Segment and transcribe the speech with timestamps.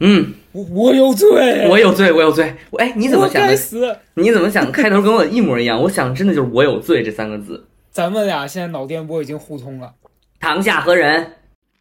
[0.00, 2.54] 嗯，我我有罪，我有罪，我有罪。
[2.78, 3.48] 哎，你怎么想的？
[3.48, 3.96] 该死。
[4.14, 4.70] 你怎么想？
[4.72, 5.80] 开头跟我一模一样。
[5.82, 7.66] 我想真的就是“我有罪”这三个字。
[7.90, 9.92] 咱们俩现在脑电波已经互通了。
[10.40, 11.32] 堂下何人？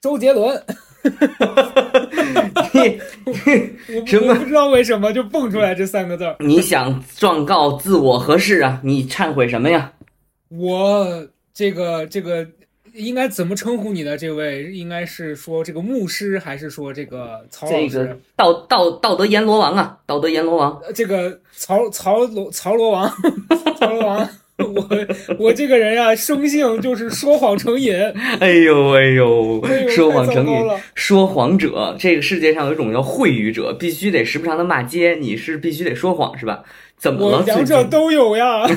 [0.01, 0.61] 周杰伦，
[2.73, 6.35] 你我什么不知道为什么就蹦出来这三个字儿。
[6.39, 8.79] 你想状告自我合适啊？
[8.83, 9.91] 你忏悔什么呀？
[10.49, 12.47] 我这个这个
[12.93, 14.71] 应该怎么称呼你的这位？
[14.71, 17.89] 应该是说这个牧师，还是说这个曹老师？
[17.89, 20.79] 这个道道道德阎罗王啊，道德阎罗王。
[20.85, 23.11] 呃这个曹曹罗曹罗王，
[23.79, 24.89] 曹罗王，我
[25.37, 27.93] 我这个人啊、生性就是说谎成瘾。
[28.39, 30.67] 哎呦哎呦说谎成瘾。
[30.95, 36.63] 说谎者，这个世界上有一种叫秽语者，必须得时不常的骂街，你是必须得说谎是吧？
[36.99, 37.37] 怎么了？
[37.37, 38.67] 我两者都有呀。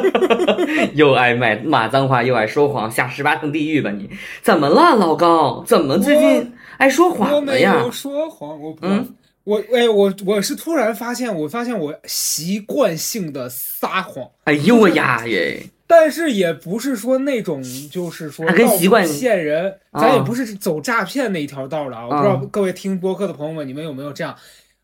[0.94, 4.08] 又爱骂骂脏话，又爱说谎，下十八层地狱吧你？
[4.40, 5.62] 怎么了，老高？
[5.66, 7.90] 怎么最近爱说谎了没呀有？
[7.90, 8.86] 说谎，我不。
[8.86, 15.62] 嗯我哎，我我是突然发现，我发现我习惯性的撒谎，哎呦我呀 耶！
[15.86, 22.04] 但是也不是说那种就是说还跟习惯骗人，啊咱也不是走诈骗那一条道的啊。
[22.06, 24.36] 我不知道啊各位听播客的朋友们，你们有没有这样？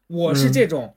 [0.08, 0.92] 我是嗯这种。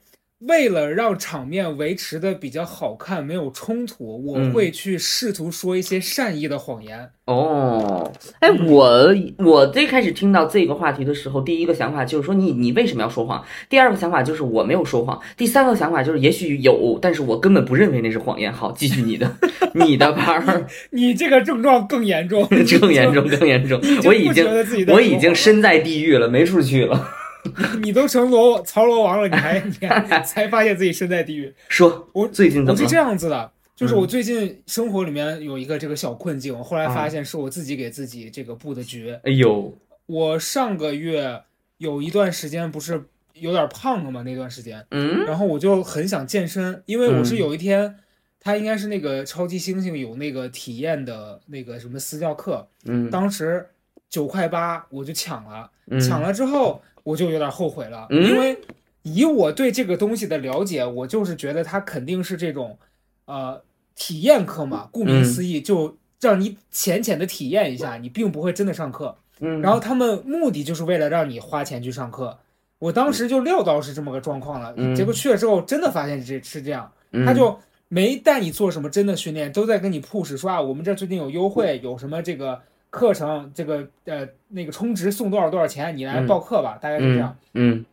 [0.47, 7.09] 为了让场面维持的比较好看，没有冲突，我嗯会去试图说一些善意的谎言。
[7.25, 8.09] 哦，
[8.39, 13.43] 哎，我我最开始听到这个话题的时候，第一个想法就是说你你为什么要说谎？
[13.69, 15.19] 第二个想法就是我没有说谎。
[15.35, 18.51] 第三个想法就是也许有，但是我根本不认为那是谎言。
[18.51, 19.29] 好，继续你的，
[19.75, 22.47] 你的班儿 你这个症状更严重，
[22.79, 23.79] 更严重，更严重。
[24.05, 24.47] 我已经
[24.87, 27.05] 我已经身在地狱了，没处去了。
[27.81, 31.53] 你都成罗曹罗王了，你还你还 才发现自己身在地狱。
[31.67, 32.97] 说我最近怎么我是这？
[32.97, 39.11] 样子的，就是嗯我最近生活里面有一个这个小困境，我后来啊发现是我自己给自己这个布的局。
[39.23, 41.41] 哎呦，我上个月
[41.77, 43.03] 有一段时间不是
[43.33, 47.95] 有点胖了吗，那段时间，嗯然后我就很想健身，因为我是嗯有一天。
[48.41, 53.67] 他应该是那个超级猩猩有那个体验的那个什么私教课，嗯当时
[54.09, 58.23] 九块八我就抢了，嗯，抢了之后我就有点后悔了，嗯？
[58.23, 58.58] 因为
[59.04, 62.77] 以我对这个东西的了解，我就是觉得它肯定是这种
[63.26, 63.61] 呃
[63.95, 65.26] 体验课嘛，顾名嗯。
[65.26, 69.17] 思义，就让你浅浅的体验一下，你并不会真的上课。
[69.39, 72.38] 嗯，然后他们目的就是为了让你花钱去上课。
[72.77, 74.95] 我当时就料到是这么个状况了，嗯。
[74.95, 77.26] 结果去了之后真的发现这是这样，嗯。
[77.26, 77.58] 他就
[77.88, 86.27] 没带你做什么真的训练，都在跟你 push 说啊，我们这最近有优惠，有什么这个课程，这个呃那个充值送多少多少钱，你来嗯。
[86.27, 87.36] 报课吧，大概是这样。
[87.54, 87.86] 嗯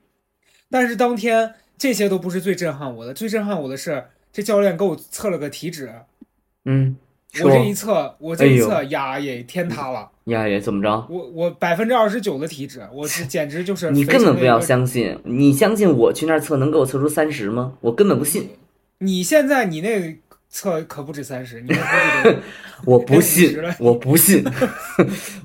[0.70, 5.92] 但是当天这些都不是最震撼我的，最震撼我的是这教练给我测了个体脂，
[6.64, 6.96] 嗯，
[7.44, 11.06] 我这一测，我这一哎测，呀也天塌了，呀也怎么着？
[11.08, 17.74] 我我百分之二十九的体脂，我是简直就是你根本不要相信，你相信我去那儿测能给我测出三十吗？
[17.80, 18.50] 我根本不信，
[18.98, 20.18] 你现在你那
[20.48, 21.74] 测可不止三十，你
[22.84, 24.44] 我不信， 我不信，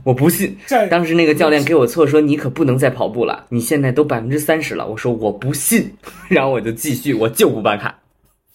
[0.04, 0.58] 我不信。
[0.90, 4.88] 当时那个教练给我测说你可不能再跑步了，你现在都百分之三十了。
[4.88, 5.94] 我说我不信，
[6.30, 8.00] 然后我就继续，我就不办卡。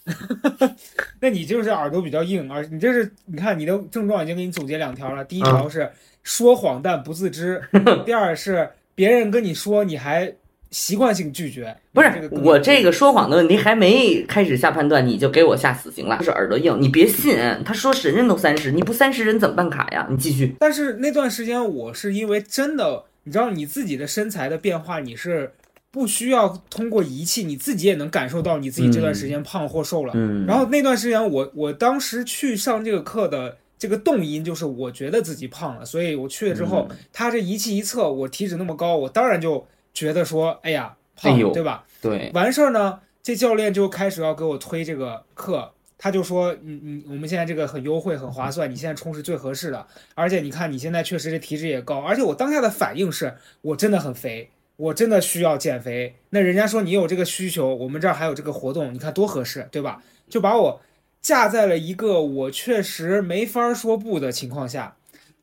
[1.20, 5.90] 那你就是耳朵比较硬，而你这是你看你的症状已经给你总结两条了，第一啊条是
[6.22, 7.60] 说谎但不自知，
[8.04, 10.32] 第二是别人跟你说你还
[10.76, 11.74] 习惯性拒绝。
[11.94, 17.34] 不是这个我这个说谎的问题还没开始下判断，你就给我下死刑了，就是耳朵硬，你别信。
[17.64, 20.06] 他说人人都三十，你不三十人怎么办卡呀？
[20.10, 20.54] 你继续。
[20.60, 25.52] 但是那段时间我是因为真的，你知道你自己的身材的变化，你是
[25.90, 30.12] 不需要通过仪器，你自己也能感受到你自己这段时间胖或瘦了。
[30.14, 39.66] 嗯，然后那段时间我我当时去上这个课的这个动因就是我觉得自己胖了，所以我去了之后，嗯他这仪器一测我体脂那么高，我当然就
[39.96, 41.84] 觉得说，哎呀胖，哎对吧？
[42.02, 54.50] 对，完事儿呢，这教练就开始要给我推这个课，他就说，你你我们现在这个很优惠很划算，你现在充是最合适的，而且你看你现在确实这体脂也高，而且我当下的反应是我真的很肥。
[54.76, 60.02] 我真的需要减肥，那人家说你有这个需求，我们这儿还有这个活动，你看多合适，对吧？
[60.28, 60.82] 就把我
[61.22, 64.94] 架在了一个我确实没法说不的情况下，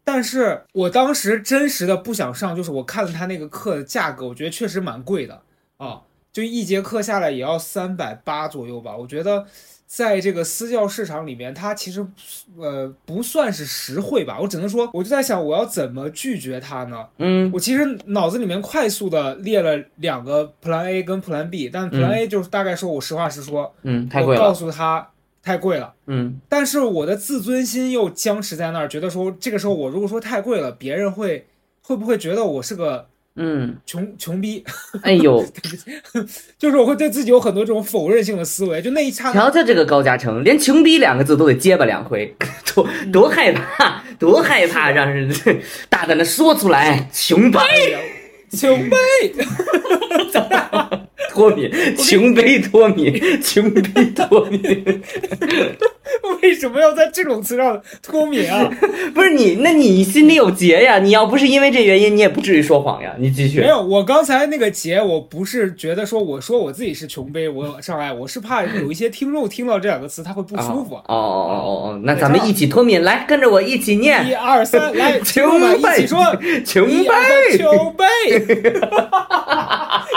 [0.03, 5.41] 但是我当时真实的不想上，就是我看了他那个课的价格，我觉得确实蛮贵的
[5.77, 6.01] 啊，
[6.31, 8.95] 就一节课下来也要三百八左右吧。
[8.97, 9.45] 我觉得
[9.85, 12.05] 在这个私教市场里面，它其实
[12.57, 14.39] 呃不算是实惠吧。
[14.41, 17.05] 我只能说，我就在想我要怎么拒绝他呢？
[17.19, 24.53] 嗯我其实脑子里面快速的列了两个 Plan A 跟 Plan B，但 Plan A 就是大概说我实话实说，嗯，太贵我告。
[24.53, 25.07] 诉他
[25.43, 25.93] 太贵了。
[26.07, 26.39] 嗯。
[26.47, 31.45] 但是我的自尊心又僵持在那儿，觉得说这个时候我如果说太贵了，别人会
[31.81, 34.63] 会不会觉得我是个嗯，穷穷逼，
[35.01, 35.43] 哎呦，
[36.57, 42.35] 就是我会对自己有很多这种否认性的思维，就那一刹那，瞧瞧这个高嘉诚，连“穷逼”两个字都得结巴两回，
[42.75, 45.33] 多多害怕，多害怕， 让人
[45.89, 47.57] 大胆的说出来，穷逼，
[48.55, 48.95] 穷逼，
[51.33, 55.01] 脱敏，穷悲脱敏，穷逼脱敏。
[56.41, 58.69] 为什么要在这种词上脱敏啊？
[59.13, 60.99] 不是你，那你心里有结呀？
[60.99, 63.13] 你要不是因为这原因，你也不至于说谎呀。
[63.17, 63.59] 你继续。
[63.59, 70.95] 没有，我刚才那个结，我不是觉得说我说我自己是穷悲，我障碍，我是怕有一些听众听到这两个词他会不舒服。
[70.95, 74.27] 哦哦哦哦哦，那咱们一起脱敏，来跟着我一起念。
[74.27, 76.19] 一二三，来，穷悲，一起说，
[76.65, 78.05] 穷悲，穷悲，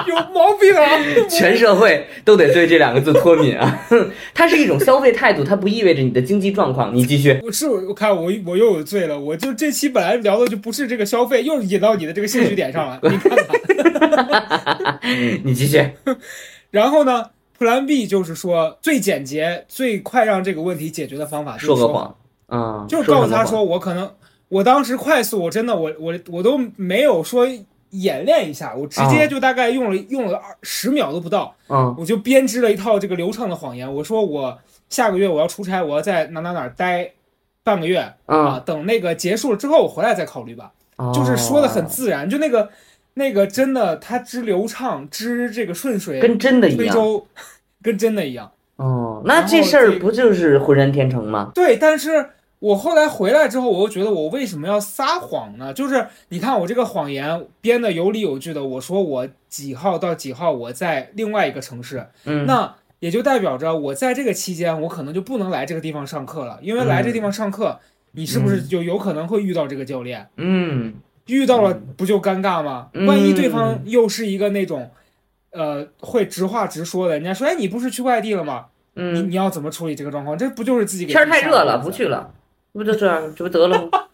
[0.07, 0.87] 有毛病啊！
[1.29, 3.87] 全社会都得对这两个字脱敏啊！
[4.35, 6.95] 它是一种消费态度，它不意味着你的经济状况。
[6.95, 7.41] 你继续。
[7.43, 12.99] 我是我看我我又有罪了，我就这期本来聊的就不是这个消费，又引到你的这个兴趣点上了。
[13.03, 13.37] 你看
[14.11, 15.01] 看，
[15.45, 15.91] 你继续。
[16.71, 22.17] 然后呢，Plan B 就是说最简洁、最快让这个问题解决的方法，说个谎。
[22.49, 24.11] 嗯，就是告诉他说，我可能
[24.49, 27.49] 我当时快速，我真的我我我都没有说。
[27.91, 33.91] 演练一下，我直接就大概用了用了二十秒都不到，嗯，我就编织了一套这个流畅的谎言。
[33.91, 37.13] 我说我下个月我要出差，我要在哪哪哪待
[37.63, 40.73] 半个月啊，等那个结束了之后我回来再考虑吧。
[41.15, 42.71] 就是说的很自然，就那个
[43.15, 46.97] 那个真的，它之流畅之这个顺水，跟真的一样，
[47.83, 48.51] 跟真的一样。
[48.77, 51.51] 哦，那这事儿不就是浑然天成吗？
[51.55, 52.31] 对，但是。
[52.59, 55.75] 我后来回来之后，我又觉得我为什么要撒谎呢？
[55.75, 67.79] 就是你看我这个谎言编的有理有据的，我说我几号到几号我在另外一个城市，嗯，那也就代表着我在这个期间我可能就不能来这个地方上课了，因为来这地方上课，
[68.13, 70.29] 你是不是就有可能会遇到这个教练？
[70.37, 70.95] 嗯，
[71.27, 72.89] 遇到了不就尴尬吗？
[73.07, 74.91] 万一对方又是一个那种，
[75.51, 78.67] 呃，会直话直说的，人家说，哎，你不是去外地了吗？
[78.95, 80.39] 嗯，你你要怎么处理这个状况？
[80.39, 82.33] 这不就是自己给天太热了，不去了。
[82.73, 84.06] 不就这样，这不得了吗？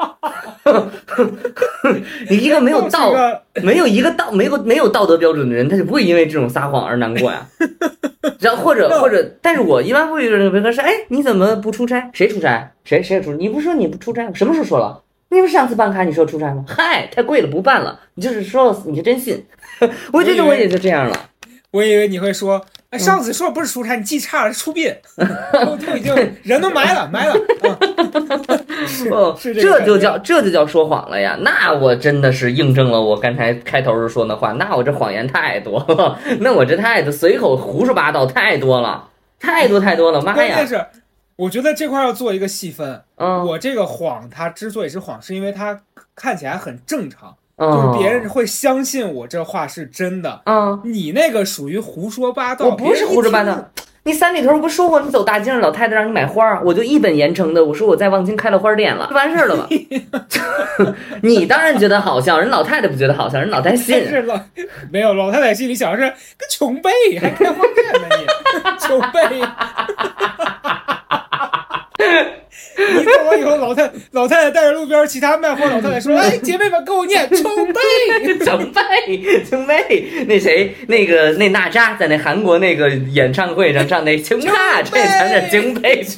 [2.30, 3.12] 你一个没有道、
[3.62, 7.46] 没有一个道、没有没有道德标准的人，他就不会因为这种撒谎而难过呀。
[8.40, 12.10] 然后或者或者，但是我一般会遇到别人说：“哎，你怎么不出差？
[12.12, 12.72] 谁出差？
[12.84, 13.32] 谁谁出？
[13.34, 14.32] 你不说你不出差？
[14.34, 15.02] 什么时候说了？
[15.30, 16.64] 你不是上次办卡你说出差吗？
[16.66, 17.98] 嗨，太贵了，不办了。
[18.14, 19.44] 你就是说，你是真信？
[20.12, 21.30] 我觉得我也就这样了。
[21.70, 24.94] 我以为你会说。”哎，上次说不是出差，你记差了，是出殡，
[25.50, 27.34] 都 都已经人都埋了，埋了。
[29.10, 31.34] 哦， 是这就叫这就叫说谎了呀！
[31.40, 39.08] 那我真的是印证了我刚才开头时说那话，那我这谎言太多了， 那我这太多随口胡说八道太多了，
[39.40, 40.34] 太多太多了，妈呀！
[40.34, 40.84] 关键是，
[41.36, 43.02] 我觉得这块要做一个细分。
[43.16, 45.80] 嗯，我这个谎，它之所以是谎，是因为它
[46.14, 47.34] 看起来很正常。
[47.58, 52.66] 就是别人会相信我这话是真的，嗯，你那个属于胡说八道。
[52.66, 53.70] 我不是胡说八道，
[54.04, 59.68] 你三里屯不说过你走大街上老太太让你买花，我就一本严称的我说我在望京开了花店了，就完事儿了吧？
[61.22, 64.08] 你当然觉得好笑，人老太太不觉得好笑，人老太太信。
[64.08, 64.36] 是老
[64.90, 66.90] 没有老太太心里想的是个穷背
[67.20, 68.26] 还开花店呢你
[68.84, 69.20] 穷背。
[72.76, 77.80] 你走了以后，老太老太太带着路边其他卖货老太太说：“哎，姐妹们，跟我念‘崇拜，
[78.44, 78.82] 崇拜，
[79.48, 79.84] 崇拜’。
[80.26, 86.02] 那谁，那个那娜扎在那韩国那个演唱会上唱那‘崇拜’，这才是敬佩。”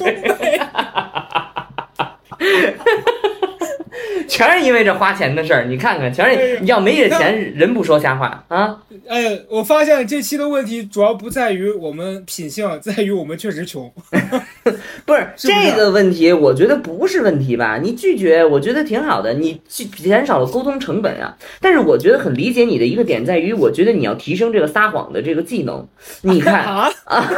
[4.27, 8.77] 全是因为这花钱的事儿，你看看，全是要没这钱，人不说瞎话啊。
[9.07, 13.91] 哎，我发现这期的问题主要不在于我们品性，在于我们确实穷。
[15.05, 17.77] 不是 这个问题，我觉得不是问题吧？
[17.81, 21.35] 你拒绝，我觉得挺好的，你减少了沟通成本啊。
[21.61, 25.87] 但是我觉得很理解你的一个点在于，我觉得你要提升这个撒谎的这个技能。
[26.21, 27.29] 你看啊啊，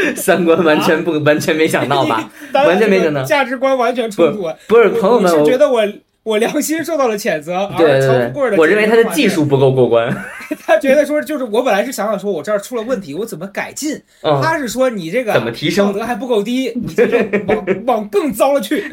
[0.16, 2.30] 三观完全不完全没想到吧？
[2.54, 4.48] 完全没想到，价值观完全冲突。
[4.66, 5.82] 不是朋友们，是觉得我。
[6.24, 10.14] 我良心受到了谴责，而曹富贵的，我认为他的技术不够过关。
[10.56, 14.00] 他觉得说，就是我本来是想想说，我这儿出了问题，我怎么改进？
[14.42, 17.06] 他是说你这个怎么提升道德还不够低，你这
[17.46, 18.84] 往 往更糟了去。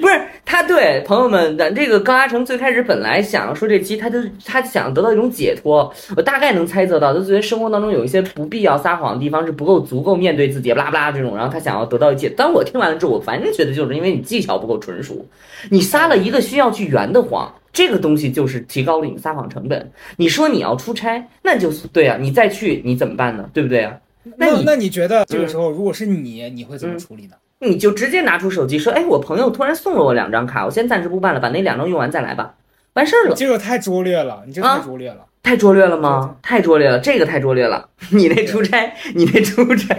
[0.00, 5.92] 不是他对朋友们，咱这个高阿成最开始本来想说这期，他就他想得到一种解脱。
[6.16, 12.28] 我大概能猜测到，他觉得生活当中有一些不必要撒谎的地方是不够足够面对自己，拉不拉这种，然后他想要得到一解。
[12.30, 15.24] 当我听完了之后，我反正觉得就是因为你技巧不够纯熟，
[15.70, 16.16] 你撒了。
[16.16, 19.92] 一个需要去圆的谎，这个东西就是提高了你撒谎成本。
[20.16, 23.50] 你说你要出差，那就是对啊，你再去你怎么办呢？
[23.52, 23.94] 对不对啊？
[24.38, 27.36] 那你那你觉得这个时候如果是你，你会怎么处理呢？
[27.58, 32.54] 你就直接拿出手机说，哎，我朋友突然送了我两张卡，我先暂时不办了，把那两张用完再来吧。
[32.94, 33.34] 完事儿了。
[33.36, 35.26] 这个太拙劣了，你这个太拙劣了。
[35.42, 36.36] 太拙劣了吗？
[36.42, 37.88] 太拙劣了，这个太拙劣了。
[38.10, 39.94] 你那出差，你那出差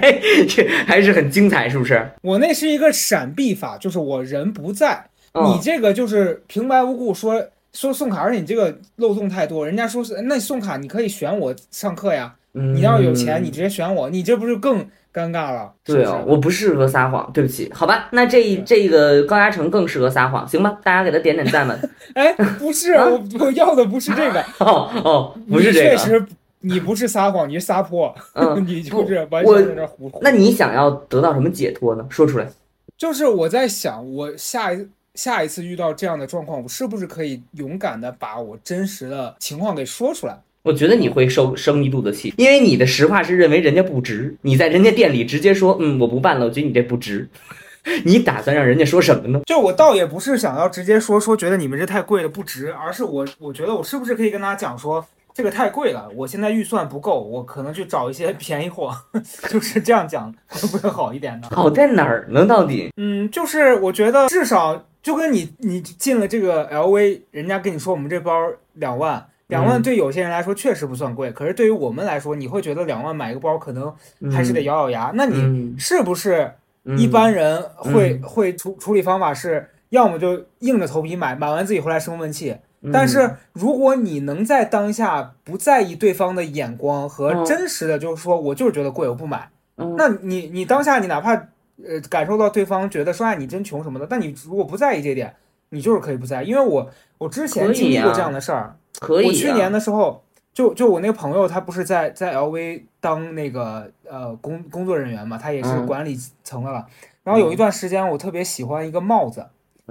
[0.49, 2.11] 这还是很精彩，是不是？
[2.21, 7.41] 我那是一个闪避法，就是我人不在，你这个就是平白无故说
[7.77, 9.63] 说送卡，而且你这个漏洞太多。
[9.63, 12.33] 人家说是，那你送卡你可以选我上课呀。
[12.53, 14.83] 你要有钱，你直接选我，你这不是更？
[15.13, 20.77] 尴尬了，对啊，我不适合撒谎，对不起，好吧，那这这个高嘉诚更适合撒谎，行吧？
[20.83, 21.75] 大家给他点点赞吧。
[22.13, 26.23] 哎，不是，我我要的不是这个， 哦哦，不是这个，确实
[26.59, 28.13] 你不是撒谎，你是撒泼，
[28.67, 30.11] 你就是完全在那胡。
[30.21, 32.05] 那你想要得到什么解脱呢？
[32.09, 32.47] 说出来。
[32.95, 40.37] 就是我在想，我下一下一次遇到这样的状况，我是不是可以勇敢的把我真实的情况给说出来？
[40.61, 44.35] 我觉得你会受生一肚子气，因为你的实话是认为人家不值。
[44.43, 47.27] 你在人家店里直接说，嗯，我不办了，我觉得你这不值。
[48.03, 49.39] 你打算让人家说什么呢？
[49.45, 58.93] 就我倒也不是想要直接说说觉得你们这太贵了不值，而是我我觉得我是不是可以跟大家讲说这个太贵了，我现在预算不够，我可能去找一些 便宜货，
[59.47, 61.47] 就是这样讲会不会好一点呢？
[61.51, 62.45] 好在哪儿呢？
[62.45, 62.91] 到底？
[62.97, 68.31] 嗯，就是我觉得至少就跟你你进了这个 LV，人家跟你说我们这包
[68.73, 69.25] 两万。
[69.47, 73.95] 两万对有些人来说确实不算贵，可是对于我们来说，你会觉得两万买一个包可能
[74.29, 75.11] 还是得咬咬牙。
[75.15, 76.51] 那你是不是
[76.97, 82.57] 一般人会会处处理方法是，要么就硬着头皮买，买完自己回来生闷气。
[82.91, 89.49] 但是如果你能在当下不在意对方的眼光和真实的，就是说我就是觉得贵，我不买。
[89.95, 91.47] 那你你当下你哪怕
[91.85, 95.35] 呃感受到对方觉得说哎你真穷什么的，但你如果不在意这点，
[95.69, 96.47] 你就是可以不在意。
[96.47, 98.75] 因为我我之前经历过这样的事儿。
[98.99, 99.27] 可以。
[99.27, 106.87] 我去年的时候，就就我那个朋友，他不是在在 LV 当那个呃工工作人员嘛，他也是管理层的了。
[107.23, 109.45] 然后有一段时间，我特别喜欢一个帽子，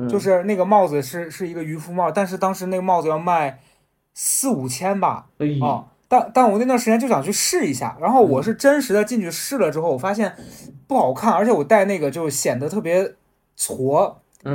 [0.08, 3.60] 就是那个帽子是是一个渔夫帽，但是当时那个帽子要卖
[4.12, 5.26] 四五千吧。
[5.60, 10.34] 啊，但但我那段时间就想去试一下，然后我是真实的进去试了之后，我发现
[10.86, 13.14] 不好看，而且我戴那个就显得特别
[13.58, 14.14] 矬，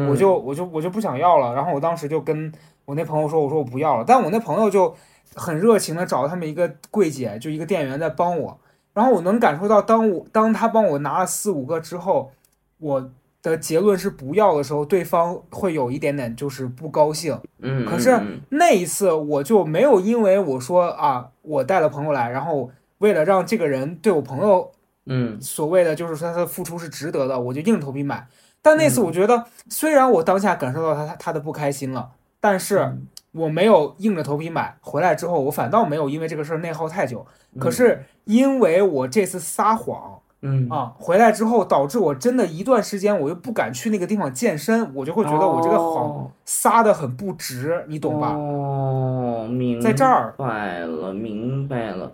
[0.09, 1.53] 我就我就我就不想要了。
[1.53, 2.51] 然后我当时就跟。
[2.83, 4.93] 我那朋友说：“我说我不要了。”但我那朋友就
[5.35, 8.59] 很热情的找他们一个柜姐，就一个店员在帮我。
[8.93, 12.31] 然后我能感受到，当我当他帮我拿了四五个之后，
[12.79, 13.09] 我
[13.41, 17.39] 的结论是不要的时候，对方会有一点点就是不高兴。
[17.59, 17.85] 嗯。
[17.85, 18.19] 可是
[18.50, 24.71] 那一次我就没有因为我说啊，我带了朋友来，然后为了让这个人对我朋友，
[25.05, 28.27] 嗯，所谓的就是说他的付出是值得的，我就硬着头皮买。
[28.62, 32.12] 但那次我觉得，虽然我当下感受到他他他的不开心了。
[32.43, 32.98] 但是
[33.34, 37.24] 我没有硬着头皮买回来之后，我反倒没有因为这个事儿内耗太久。
[37.60, 48.29] 可是因为我这次撒谎，嗯啊，回来之后导致我真的一段时间我又不敢去那个地方健身，我就会觉得我这个谎撒的很不值，你懂吧？
[48.34, 52.12] 哦，明在这儿白了，明白了。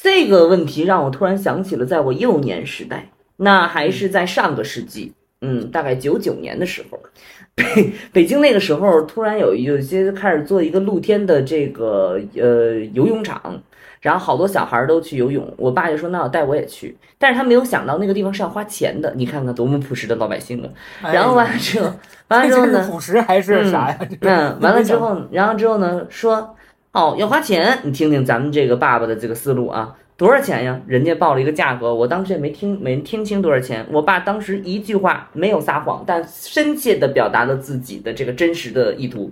[0.00, 6.98] 这个问题让我突然想起了，在我幼年时代，那还是在上个世纪，嗯，大概九九年的时候。
[7.58, 13.60] 北北京那个时候，突然有有些开始做一个露天的这个呃游泳场，
[14.00, 15.52] 然后好多小孩都去游泳。
[15.56, 19.12] 我爸就说：“那我带我也去。”但是他没有想到那个地方是要花钱的。
[19.16, 20.62] 你看看多么朴实的老百姓
[21.02, 21.10] 啊！
[21.12, 21.92] 然后完了之后，
[22.28, 22.86] 完了之后呢？
[22.88, 23.98] 朴实还是啥呀？
[24.20, 26.06] 嗯，完了之后，然后之后呢？
[26.08, 26.54] 说
[26.98, 27.78] 哦要花钱。
[27.84, 29.94] 你听听咱们这个爸爸的这个思路啊。
[30.16, 30.80] 多少钱呀？
[30.88, 33.86] 人家报了一个价格，我当时也没听，没听清多少钱。
[33.92, 39.30] 我爸当时一句话没有撒谎，但深切的表达了自己的这个真实的意图。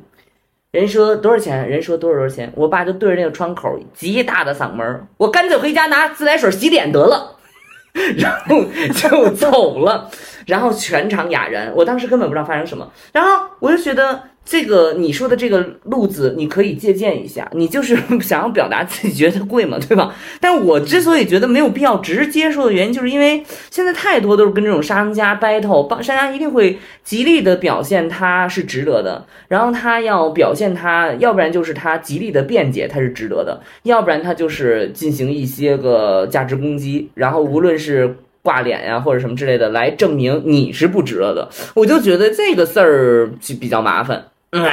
[0.71, 1.69] 人说多少钱？
[1.69, 2.53] 人说多少多少钱？
[2.55, 7.37] 我爸就对着那个窗口极大的嗓门，我干脆回家拿自来水洗脸得了，
[8.17, 8.63] 然后
[8.95, 10.09] 就走了，
[10.47, 11.71] 然后全场哑然。
[11.77, 14.23] 我当时根本不知道发生什么，然后我就觉得。
[14.49, 17.51] 这个你说的这个路子，你可以借鉴一下。
[17.53, 20.15] 你就是想要表达自己觉得贵嘛，对吧？
[20.41, 38.19] 但我之所以觉得没有必要直接说的原因，就是因为现在太多都是跟这种商家 battle，商家一定会极力的表现他是值得的，然后他要表现他，要不然就是他极力的辩解他是值得的，要不然他就是进行一些个价值攻击，然后无论是。
[38.47, 44.29] 挂脸呀，或者什么之类的，来证明你是不值了的，我就觉得这个事儿就比较麻烦。
[44.53, 44.65] 嗯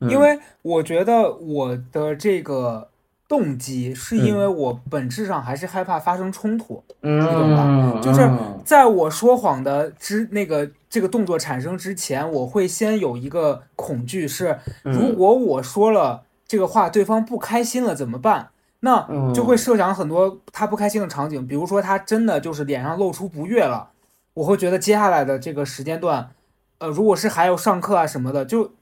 [0.00, 2.88] 嗯，因为我觉得我的这个
[3.28, 8.00] 动机是因为我本质上还是害怕发生冲突，你懂吧？
[8.02, 8.28] 就是
[8.64, 18.48] 在我说谎的之那个这个动作产生之前，我会先有一个恐惧，是如果我说了这个话，对方不开心了怎么办？
[18.80, 23.88] 那就会设想很多他不开心的场景，比如说他真的就是脸上露出不悦了，
[24.34, 26.30] 我会觉得接下来的这个时间段，
[26.78, 28.72] 呃，如果是还有上课啊什么的，就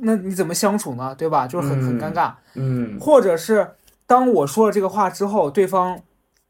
[0.00, 1.14] 那你怎么相处呢？
[1.14, 1.46] 对吧？
[1.46, 2.32] 就是很很尴尬。
[2.54, 3.72] 嗯或者是
[4.06, 6.00] 当我说了这个话之后，对方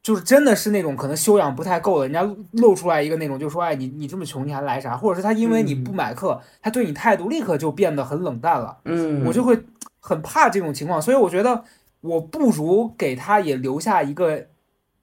[0.03, 4.97] 就是真的是那种可能修养不太够的，人家露出来一个那种，就说哎你你这么穷你还来啥？
[4.97, 9.61] 或者是他因为你不买课，他对你态度立刻就变得很冷淡了，嗯，我就会
[10.01, 11.63] 很怕这种情况，所以我觉得
[12.03, 14.47] 我不如给他也留下一个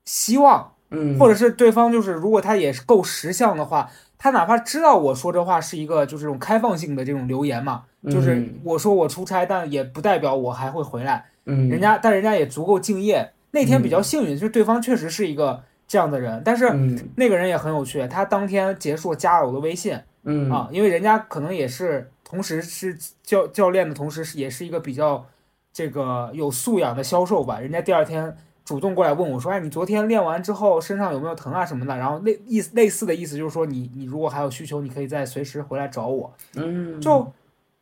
[0.06, 3.90] 希望，嗯，或者是对方就是如果他也是够识相的话。
[4.22, 11.24] 他哪怕知道我说这话是一个就是这种开放性的这种留言嘛，就是嗯我说我出差，但也不代表我还会回来。
[11.46, 13.32] 嗯人家，但人家也足够敬业。
[13.52, 25.26] 那天比较幸运，就是对方确实是一个这样的人，但是嗯那个人也很有趣，他当天结束加了我的微信嗯啊，因为人家可能也是同时是教教练的同时，是也是一个比较
[25.74, 27.60] 这个有素养的销售吧。
[27.60, 28.36] 人家第二天
[28.66, 36.34] 主动过来问我说：“哎，你昨天练完之后身上有没有疼啊什么的？”然后类意类似的意思就是说你你如果还有需求，你可以再随时回来找我。
[36.56, 37.32] 嗯就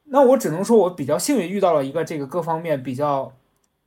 [0.06, 3.32] 那我只能说，我比较幸运遇到了一个这个各方面比较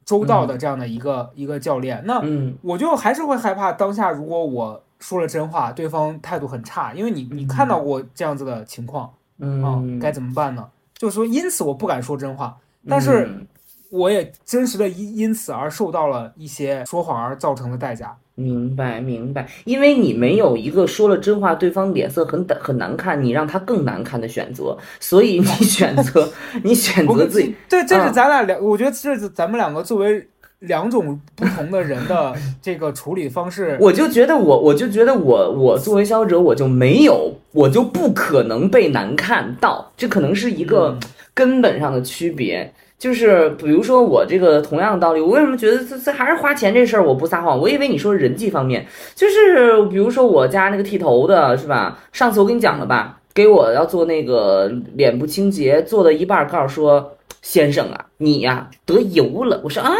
[0.04, 2.02] 周到的这样的一个、一个教练。
[2.04, 9.06] 那嗯我就还是会害怕当下如果我说了真话，对方态度很差，因为你你看到过这样子的情况
[9.38, 10.68] 啊，嗯，该怎么办呢？
[10.92, 13.46] 就是说，因此我不敢说真话，但是嗯
[13.90, 18.16] 我也真实的因因此而受到了一些说谎而造成的代价。
[18.36, 26.26] 明白明白，因为你没有一个说了真话，对方脸色很很很难看，你让他更难看的选择，所以你选择
[26.64, 30.26] 你选择自己，这这是嗯咱俩两，我觉得这是咱们两个作为
[30.60, 33.76] 两种不同的人的这个处理方式。
[33.82, 41.00] 我就觉得我我就觉得我我作为消费者，我就没有我就不可能被难看到，这可能是一个嗯
[41.34, 42.72] 根本上的区别。
[43.00, 47.58] 就是比如说我这个同样的道理，我为什么觉得这这还是花钱这事儿我不撒谎？
[47.58, 48.86] 我以为你说人际方面，
[49.16, 51.98] 就是比如说我家那个剃头的是吧？
[52.12, 57.16] 上次我跟你讲了吧，给我要做那个脸部清洁，做到一半告诉说。
[57.42, 59.58] 先生啊，你呀、得油了。
[59.64, 59.90] 我说啊，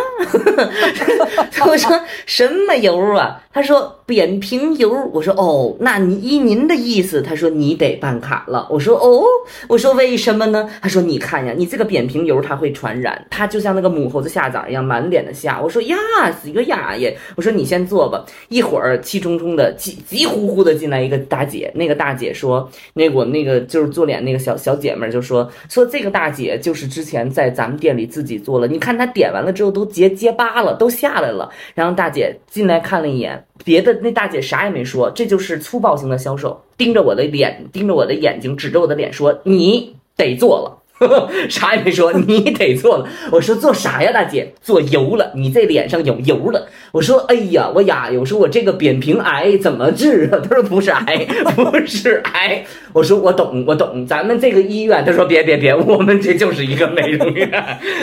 [1.67, 3.41] 我说什么油啊？
[3.53, 4.89] 他说扁平疣。
[5.13, 8.67] 我说哦，那你依您的意思，他说你得办卡了。
[8.71, 9.25] 我说哦，
[9.69, 10.71] 我说为什么呢？
[10.81, 15.61] 他说你看呀，你这个扁平疣它会传染，它就像那个母猴子下崽一样，满脸的下。
[15.61, 15.97] 我说呀，
[16.41, 17.17] 死个呀耶！
[17.35, 18.25] 我说你先坐吧。
[18.49, 31.51] 一会儿气冲冲的、急急呼呼的进来一个大姐，那个大姐说，那我那个就是做脸那个小小姐们就说说这个大姐就是之前在咱们店里自己做了，你看她点完了之后都结结疤了，都下来了。
[31.75, 40.77] 然后大姐进来看了一眼，别的那大姐啥也没说，这就是粗暴型的销售，盯着我的脸，盯着我的眼睛，指着我的脸说：“你得做了。
[41.49, 43.09] ”啥也没说，你得做了。
[43.33, 44.53] 我说做啥呀，大姐？
[44.61, 46.69] 做油了，你这脸上有油了。
[46.93, 50.41] 我说，哎呀，我呀，我说我这个扁平癌怎么治啊？
[50.43, 52.65] 他说不是癌，不是癌。
[52.93, 57.49] 我说我懂，我懂，咱们这个医院，他说别别别，我们这就是一个美容院。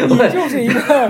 [0.08, 1.10] 你就是一个，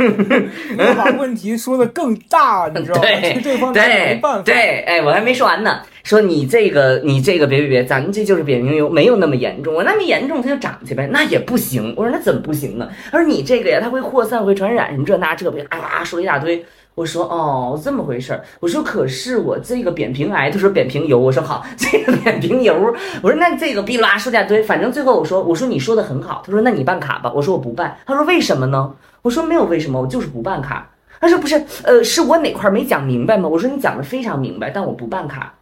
[0.75, 3.01] 你要把问题说的更大，你知道吗？
[3.01, 4.41] 对对方没对办法。
[4.43, 5.81] 对，哎，我还没说完呢。
[6.03, 9.75] 说你这个，你这个别别别，咱们这就是扁平疣，没有那么严重。
[9.75, 11.93] 我那么严重，它就长去呗，那也不行。
[11.97, 12.87] 我说那怎么不行呢？
[13.11, 16.65] 他说你这个呀，它会扩散，会传染，什么这那这别，啊哇说一大堆。
[16.97, 18.43] 我说哦，这么回事儿。
[18.59, 21.15] 我说可是我这个扁平癌，他说扁平疣。
[21.15, 22.73] 我说好， 这个扁平疣。
[23.21, 26.41] 我说那这个哔啦说一大堆，反正最后我说我说你说的很好。
[26.43, 27.31] 他说那你办卡吧。
[27.35, 27.95] 我说我不办。
[28.03, 28.91] 他说为什么呢？
[29.21, 30.89] 我说没有为什么，我就是不办卡。
[31.21, 33.47] 他说不是，呃，是我哪块没讲明白吗？
[33.47, 35.53] 我说你讲的非常明白，但我不办卡。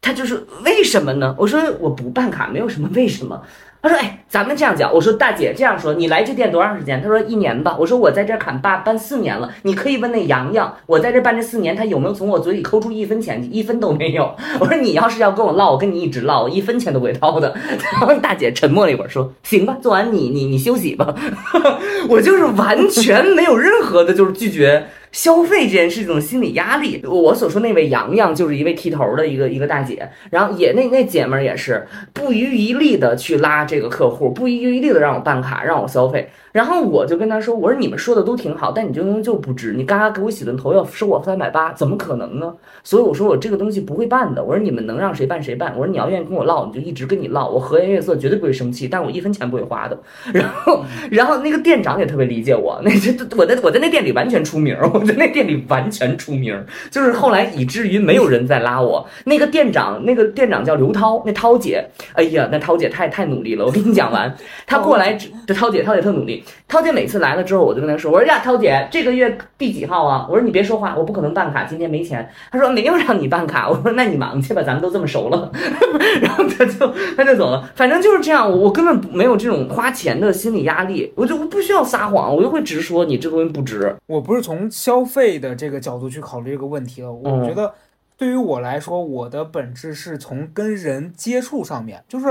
[0.00, 1.34] 他就是为什么呢？
[1.36, 3.42] 我说我不办卡，没有什么为什么。
[3.88, 13.48] 他说：“哎，咱们这样讲。”我说：“大姐这样说，你来这店多长时间？”他说：“一年吧。”我说：“我在这儿砍办办四年了，你可以问那洋洋，我在这办这四年，他有没有从我嘴里抠出一分钱？
[13.50, 17.54] 一分都没有。”我说：“你要是要跟我唠，我跟你一直唠，我一分钱都不会掏的。
[17.98, 21.14] ”然后大姐沉默了一会儿，说：“行吧，做完你你你休息吧。
[22.08, 24.86] ”我就是完全没有任何的，就是拒绝。
[25.12, 36.28] 消费这件事情的心理压力，我所说那位洋洋就是一位剃头的一个一个大姐，然后也那那姐们儿也是不遗余力的去拉这个客户，不遗余力的让我办卡，让我消费。
[36.58, 39.74] 然后我就跟他说：“我说你们说的都挺好，但你这个东西就不值。
[39.74, 42.52] 你嘎嘎给我洗顿头要收我三百八，怎么可能呢？
[42.82, 44.42] 所以我说我这个东西不会办的。
[44.42, 45.72] 我说你们能让谁办谁办。
[45.76, 49.96] 我说你要愿意跟我唠，你就一直跟你唠，我和颜悦色，绝对不会生气，但我一分钱不会花的。
[50.32, 59.06] 然后，然后那个店长也特别理解我，那这我在我在那店里完全出名，我在那店里完全出名，就是后来以至于没有人再拉我。
[59.26, 63.64] 那个店长，那个店长叫刘涛，那涛姐，哎呀，那涛姐太太努力了。
[63.64, 64.34] 我跟你讲完，
[64.66, 65.16] 她过来，
[65.46, 66.42] 这涛姐涛姐特努力。
[66.66, 70.26] 涛姐每次来了之后，我就跟她说，我说呀，涛姐这个月第几号啊？
[70.28, 72.28] 我说你别说话，我不可能办卡，今天没钱。
[72.50, 75.50] 她说没有让你办卡，我说那你忙去吧，咱们都这么熟了。
[76.20, 83.94] 然后她就她就走了，反正就是这样，我我根本没有这种花钱的心理压力，我就不需要撒谎，我就会直说你这东西不值。
[84.06, 87.72] 我不是从消费的这个角度去考虑这个问题了，我觉得。
[88.18, 92.26] 对于我来说，我的本质是从跟人接触上面，就是，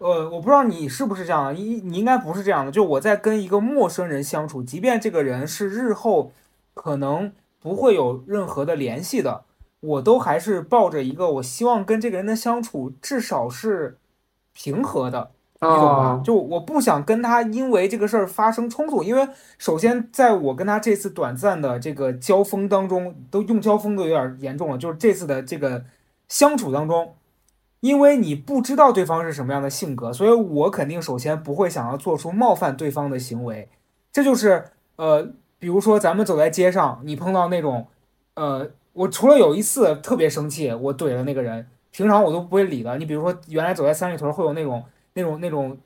[0.00, 2.72] 呃，我不知道你是不是这样，你你应该不是这样的。
[2.72, 6.32] 就我在跟一个陌生人相处，即便这个人是日后
[6.74, 9.44] 可能不会有任何的联系的，
[9.78, 13.98] 我都还是抱着一个我希望跟这个人的相处至少是
[14.52, 15.30] 平和的。
[15.62, 16.22] 你懂吧？
[16.24, 24.78] 就我不想跟他因为这个事儿发生冲突，因为首先在我跟他这次短暂的这个交锋当中，都用交锋都有点严重了。
[24.78, 25.84] 就是这次的这个
[26.28, 27.14] 相处当中，
[27.80, 33.68] 因为你不知道对方是什么样的性格，所以我肯定首先不会想要做出冒犯对方的行为。
[34.10, 34.64] 这就是
[34.96, 37.86] 呃，比如说咱们走在街上，你碰到那种
[38.32, 42.96] 呃，我除了有一次特别生气，我怼了那个人，平常我都不会理的。
[42.96, 44.82] 你比如说，原来走在三里屯会有那种。
[45.20, 45.76] 那种那种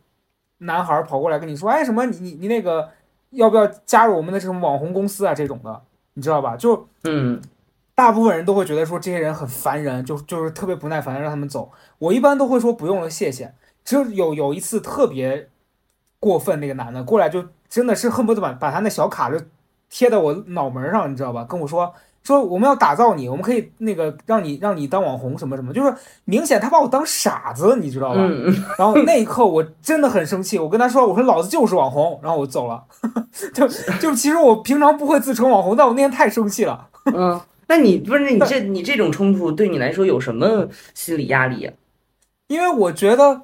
[0.59, 2.89] 男孩跑过来跟你说，哎，什么你你你那个
[3.31, 5.35] 要不要加入我们的这种网红公司啊？
[5.35, 5.83] 这种的，
[6.15, 6.57] 你知道吧？
[6.57, 7.41] 就嗯，
[7.95, 11.71] 大部分人都会觉得说这些人很烦人，就就是特别不耐烦，让他们走。
[11.99, 13.55] 我一般都会说不用了，谢谢。
[13.85, 15.51] 只有有有一次特别
[16.21, 19.39] 过分，那个男的过来就真的是恨不得把把他那小卡就
[19.91, 21.45] 贴在我脑门上，你知道吧？
[21.45, 21.93] 跟我说。
[22.25, 28.21] 说我们要打造你，我们可以那个让你让你当网红什么什么，就是明显他把我当傻子，你知道吧？
[28.79, 32.83] 然后那一刻我真的很生气，我跟他说，我说老子就是网红，然后我走了。
[33.53, 33.69] 就
[34.01, 36.89] 就其实我平常不会自称网红，但我那天太生气了。
[37.15, 41.71] 嗯，那你不是你这你这种冲突对你来说有什么心理压力？
[42.47, 43.43] 因为我觉得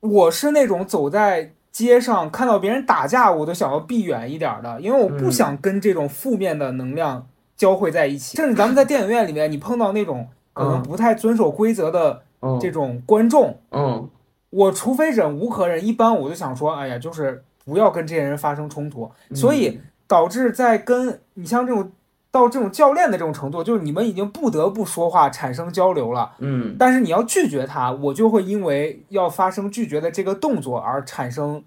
[0.00, 7.26] 我是那种走在街上看到别人打架，我都想要避远一点的，因为我不想跟这种负面的能量。
[7.56, 12.22] 交汇在一起，甚至咱们在电影院里面，你碰到那种可能不太遵守规则的
[12.60, 14.08] 这种观众，嗯，
[14.50, 19.10] 我除非忍无可忍，一般我就想说，哎呀，就是不要跟这些人发生冲突。
[19.34, 21.90] 所以导致在跟你像这种
[22.30, 31.64] 到这种教练的这种程度，就是你们已经不得不说话产生交流了，嗯，但是你要拒绝他，我就会因为要发生拒绝的这个动作而产生。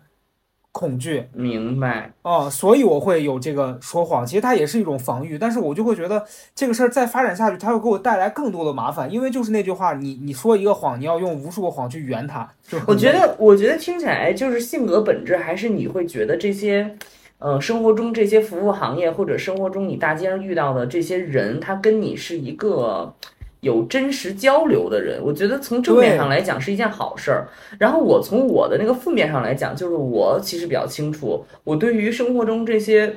[0.71, 12.47] 恐惧，明白哦，所以我会有这个说谎，其实它也是一种防御，但是我就会觉得这个事儿再发展下去，它会给我带来更多的麻烦，因为就是那句话，你你说一个谎，你要用无数个谎去圆它。
[12.85, 16.95] 我觉得，我觉得听起来就是性格本质，还是你会觉得这些，
[17.39, 23.13] 呃，生活中这些服务行业或者生活中你大街上遇到的这些人，他跟你是一个。
[23.61, 27.47] 有真实交流的人，我觉得从正面上来讲是一件好事儿。
[27.77, 33.13] 然后我从我的那个负面上来讲，就是我其实比较清楚，我对于生活中这些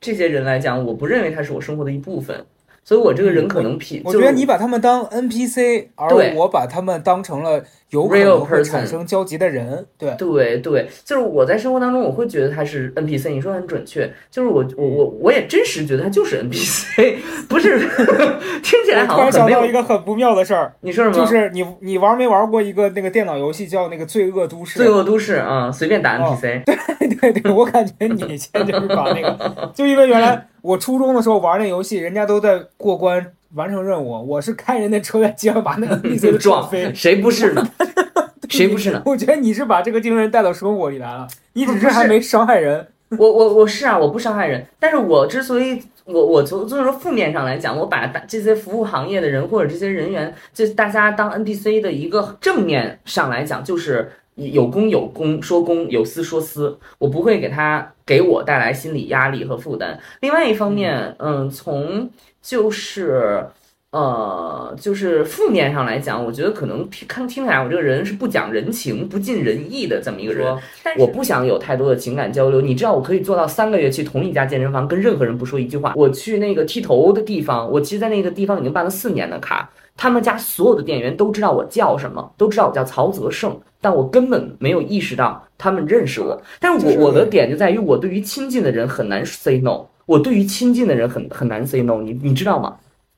[0.00, 2.44] 这些人来讲，我不认为他是我生活的一部分。
[2.86, 9.86] 所以我这个人可能品，我觉得你把他们当 NPC，而我把他们当成了有可能会产生交集的人。
[9.96, 17.14] 对对对，就是我在生活当中我会觉得他是 NPC，你说很准确，就是我我我我也真实觉得他就是 NPC，
[17.48, 17.78] 不是
[18.62, 21.16] 听起来好像突然想到一个很不妙的事儿，你说什么？
[21.16, 24.78] 就是你你玩没玩过一个那个电脑游戏叫那个罪恶都市？
[24.80, 26.64] 罪恶都市啊，随便打 NPC。
[26.64, 26.76] 对
[27.32, 30.46] 对对，我感觉你现在就是把那个，就因为原来。
[30.64, 33.22] 我初中的时候玩那游戏，人家都在过关
[33.54, 37.66] 完成任务，我是开人的车在街上把那个 NPC 撞飞，谁不是呢？
[38.50, 39.02] 谁不是呢？
[39.06, 42.86] 我觉得你是把这个精神带到生活里来了，你只是还没伤害人。
[43.16, 54.10] 我我我是啊，我不伤害人，但是我之所以我我从就是说负面上来讲，我把这些服务行业的人或者这些人员，就大家当 NPC 的一个正面上来讲，就是。
[54.34, 59.98] 有公有公说公，有私说私，我不会给他给我带来心理压力和负担。
[60.20, 62.10] 另外一方面，嗯，从
[62.42, 63.46] 就是，
[63.94, 70.52] 呃，就是负面上来讲，我觉得可能听看听起来我这个人是不讲人情、不尽人意的这么一个人。
[70.98, 72.60] 我不想有太多的情感交流。
[72.60, 75.92] 你知道，我可以做到三个月去同一家健身房，跟任何人不说一句话。
[75.94, 79.70] 我去那个剃头的地方，我其实在那个地方已经办了四年的卡。
[79.96, 86.42] 他们家所有的店员都知道我叫什么，都知道我叫曹泽胜，但我根本没有意识到他们认识我。
[86.58, 92.74] 但是我我的点就在于，我对于亲近的人很难 say no，我对于亲近的人很很难 say no，你你知道吗？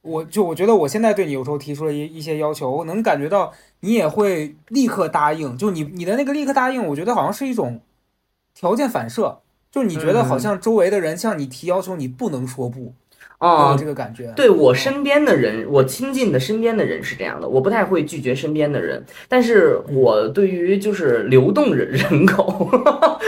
[0.06, 5.56] 我就我觉得我现在对你有时候提出了一一些要求，我能感觉到你也会立刻答应。
[5.58, 7.80] 就你你的那个立刻答应，我觉得好像是一种
[8.54, 9.40] 条件反射，
[9.70, 12.94] 就是你觉得好像周围的人向你提要求，你不能说不。
[13.38, 14.32] 啊、有这个感觉。
[14.34, 22.70] 对我嗯身边的人，我亲近的身边的人是这样的，我不太会拒绝身边的人，但是我对于就是流动人 人口、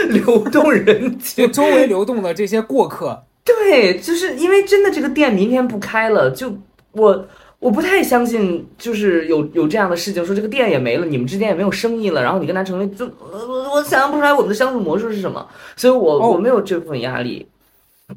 [0.09, 6.57] 流动人就群，周围流动的这些过客，对，就是因为真的这个店明天不开了，就
[6.91, 7.27] 我
[7.59, 17.47] 我不太相信，就是有有这样的事情，说这个店也没了，你们之间也没有生意了，然后你跟他成为就呃我我想象不出来我们的相处模式是什么，所以我、哦我没有这部分压力。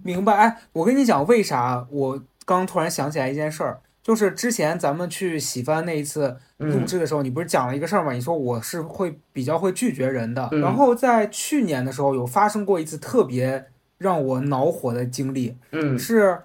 [0.02, 0.32] 明白？
[0.32, 8.12] 哎，我跟你讲，为啥我刚突然想起来一件事儿，就是之前咱们去喜番那一次录嗯制的时候，你不是讲了一个事儿吗？
[8.12, 13.66] 你说我是会比较会拒绝人的，嗯然后在去年的时候有发生过一次特别
[13.98, 16.38] 让我恼火的经历，嗯是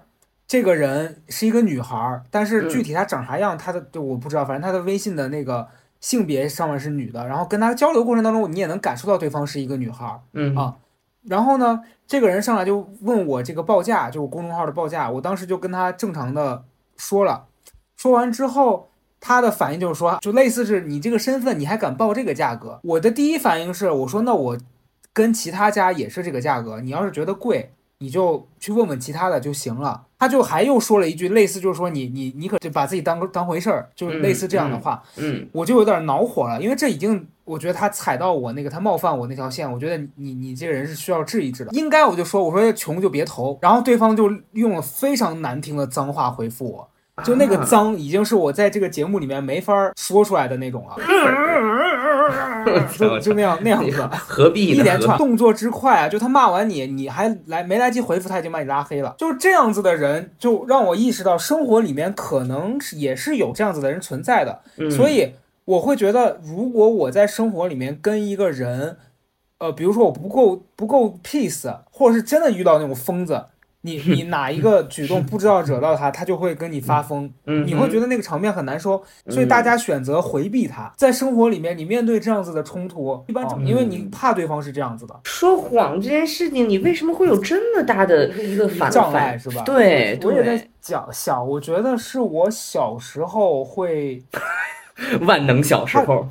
[0.48, 5.68] 这个人是一个女孩儿，但是嗯具体她长啥样，她的就我不知道，反正她的微信的那个
[6.00, 10.20] 性别上面是女的，然后跟她交流过程当中，你也能感受到对方是一个女孩儿。
[10.32, 10.74] 嗯啊
[11.28, 16.64] 然后呢，这个人上来就问我这个报价，就我公众号的报价，我当时就跟他正常的
[16.96, 17.44] 说了，
[17.98, 18.88] 说完之后，
[19.20, 22.80] 他的反应就是说，就类似是你这个身份，你还敢报这个价格？
[22.82, 24.56] 我的第一反应是，我说那我
[25.12, 30.02] 跟其他家也是这个价格，你要是觉得贵，你就去问问其他的就行了。
[30.18, 35.00] 他就还又说了一句类似，就是说你你你可就把自己当个当回事儿，就是类似这样的话。
[35.16, 41.70] 嗯我就有点恼火了，因为这已经，我觉得他踩到我那个，他冒犯我那条线，我觉得你你这个人是需要治一治的。
[41.70, 50.96] 应该我就说，我说穷就别投，然后对方就用了非常难听的脏话回复我，就那个啊脏已经是我在这个节目里面没法说出来的那种了，
[52.96, 54.08] 就就那样那样子。
[54.12, 54.76] 何必呢？
[54.76, 56.08] 一连串动作之快啊！
[56.08, 59.14] 就他骂完你，你还来没来及回复，他已经把你拉黑了。
[59.18, 64.60] 就是这样子的人，就让我意识到生活里面可能是也是有这样子的人存在的。
[64.76, 65.32] 嗯所以
[65.64, 68.96] 我会觉得，如果我在生活里面跟一个人，
[69.58, 73.44] 呃，比如说我不够不够 peace，或者是真的遇到那种疯子，
[73.82, 80.92] 你你 哪一个举动不知道惹到他， 他就会跟你发疯，嗯你会觉得那个场面很难受，所以大家选择回避他。
[80.96, 89.62] 在生活里面，你面对这样子的冲突，一般哦因为你怕对方是这样子的说谎这件事情，你为什么会有这么大的一个反障碍是吧？
[89.64, 94.22] 对我也在对，讲小，我觉得是我小时候会。
[95.22, 96.28] 万能小时候，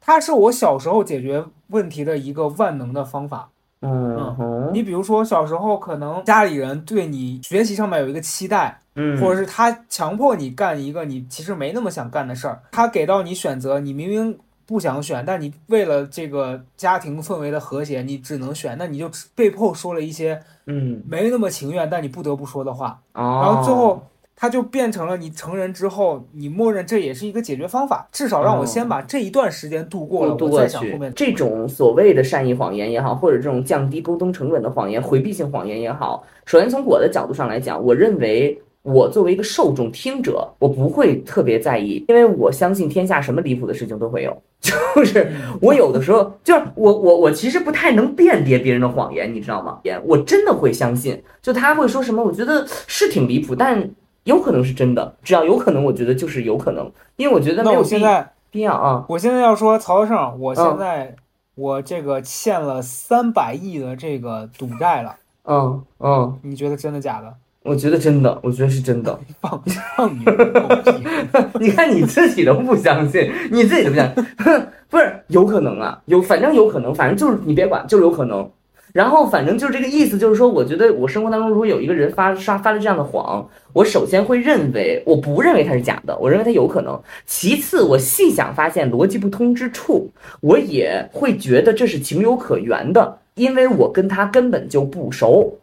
[0.00, 3.50] 它 是我小时候解决问题的一个万能的方法。
[3.82, 24.02] 嗯哼，你比如说，小时候可能家里人对你学习上面有一个期待，嗯，或者是他强迫你干一个你其实没那么想干的事儿，他给到你选择，你明明不想选，但你为了这个家庭氛围的和谐，你只能选，那你就只被迫说了一些嗯，没那么情愿，但你不得不说的话，哦，然后最后。
[24.40, 31.12] 它就变成了你成人之后，你默认这也是一个解决方法，至少让我先把这一段时间度过了，我度过去再想后面。
[31.14, 44.34] 这种所谓的善意谎言也好，或者这种降低沟通成本的谎言、回避性谎言也好，首先从我的角度上来讲，我认为我作为一个受众听者，我不会特别在意，因为我相信天下什么离谱的事情都会有。
[44.94, 49.78] 就是我有的时候，就是我我我其实不太能辨别别人的谎言，你知道吗？
[50.04, 53.90] 我真的会相信，就他会说什么，我觉得是挺离谱，但
[54.24, 55.16] 有可能是真的。
[55.22, 59.04] 只要有可能，我觉得就是有可能，因为我觉得没那有必我现在必要啊。
[59.08, 61.16] 我现在要说曹德胜，我现嗯在、
[61.54, 67.34] 我这个欠了三百亿的这个赌债了，嗯嗯，你觉得真的假的？
[67.62, 69.18] 我觉得真的，我觉得是真的。
[69.40, 69.62] 放
[69.96, 71.04] 放你个狗屁！
[71.60, 78.50] 你看你自己都不相信，你自己都不相信，哼 不是有可能啊，有反正有可能，反正就是你别管，就是有可能。
[78.92, 87.00] 然后反正就是这个意思，就是说，我觉得我生活当中如果有一个人发发发了这样的谎，我首先会认为，我不认为他是假的，我认为他有可能。
[87.26, 95.56] 其次，我细想发现逻辑不通之处，我也会觉得这是情有可原的，因为我跟他根本就不熟。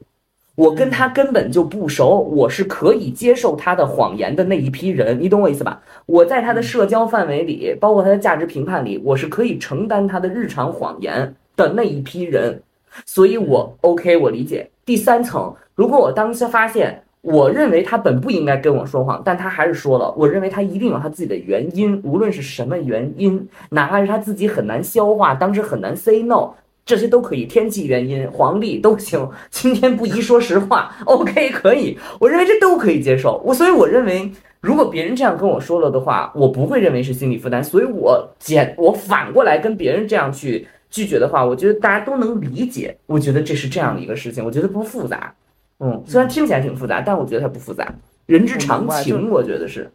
[0.55, 5.79] 我跟他根本就不熟，我是可以接受他的谎言的那一批人，你懂我意思吧？
[6.07, 12.59] 我在他的社交范围里，包括他的价值评判里，我是可以承担他的日常谎言的那一批人，
[13.05, 14.69] 所以我 OK，我理解。
[14.85, 26.51] 第三层，如果我当时发现，我认为他本不应该跟我说谎，但他还是说了，我认为他一定有他自己的原因，无论是什么原因，哪怕是他自己很难消化，当时很难 say no。
[26.85, 29.29] 这些都可以，天气原因、黄历都行。
[29.49, 31.99] 今天不宜说实话，OK， 可以。
[32.17, 33.41] 我认为这都可以接受。
[33.43, 34.31] 我所以我认为，
[34.61, 37.61] 如果别人这样跟我说了的话，我不会认为是心理负担。
[37.61, 42.97] 所以我简我反过来跟别人这样去拒绝的话，我觉得大家都能理解。
[43.05, 45.33] 我觉得这是这样的一个事情，我觉得不复杂。
[45.79, 47.93] 嗯，虽然听起来挺复杂，但我觉得它不复杂，
[48.25, 49.91] 人之常情，我觉得是。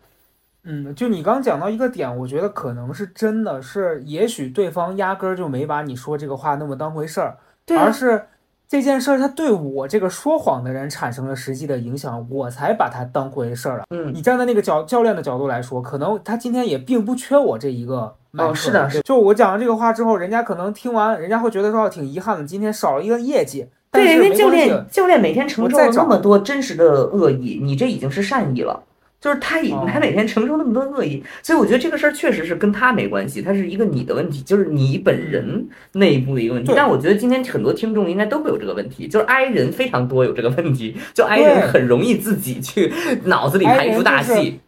[0.64, 8.26] 嗯，就你刚讲到一个点，我觉得可能是真的是，也许对方压根儿就没把你说这个话那么当回事儿，对啊而是
[8.68, 13.84] 这件事儿他对我这个说谎的人产生了实际的影响，我才把他当回事儿了。
[13.90, 18.14] 嗯，你站在那个教教练的角度来说，可能他今天也并不缺我这一个。
[18.38, 23.66] 哦是的是就我讲了这个话之后，人家可能听完，人家会觉得说挺遗憾的，今天少了一个业绩。
[23.90, 28.82] 但对，是因为教练教练每天承受那么多真实的恶意，你这已经是善意了。
[29.20, 36.72] 就是他已哦他每天承受那么多恶意，所以我觉得这个事儿确实是跟他没关系，他是一个你的问题，就是你本人内部的一个问题。
[36.74, 42.92] 但我觉得今天很多听众应该都会有这个问题，就是 I 人非常多有这个问题，就 I 人很容易自己去
[43.24, 44.58] 脑子里一出大戏。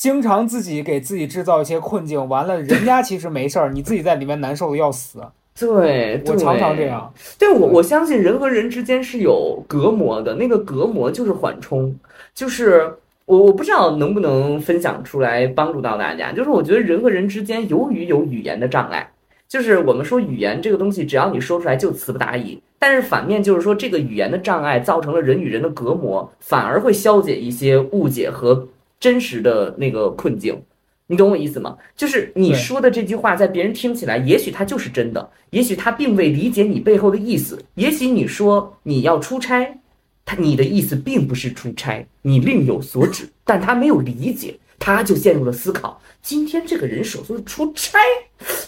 [0.00, 5.20] 经常自己给自己制造一些困境，完了人家其实没事儿，你自己在里面难受的要死。
[5.58, 7.12] 对，我常常这样。
[7.38, 11.94] 对我，我相信人和人之间是有隔膜的，那个隔膜就是缓冲，
[12.34, 12.90] 就是
[13.26, 19.06] 我我不知道能不能分享出来帮助到大家，就是我觉得人和人之间由于有语言的障碍，
[19.46, 28.66] 就是我们说语言这个东西，只要你说出来就词不达意，但是反面就是说这个语言的障碍造成了人与人的隔膜，反而会消解一些误解和
[29.00, 30.62] 真实的那个困境。
[31.08, 31.76] 你懂我意思吗？
[31.96, 39.80] 就是你说的这句话，在别人听起来，也许他就是真的，也许他并未理解你背后的意思，也许你说你要出差，
[40.24, 46.00] 他你的意思并不是出差，你另有所指，但他没有理解，他就陷入了思考。
[46.22, 47.98] 今天这个人所说的出差，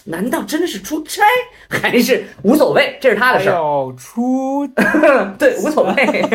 [0.05, 1.21] 难道真的是出差，
[1.69, 2.97] 还是无所谓？
[2.99, 3.53] 这是他的事儿。
[3.53, 4.67] 要出
[5.37, 6.25] 对，无所谓，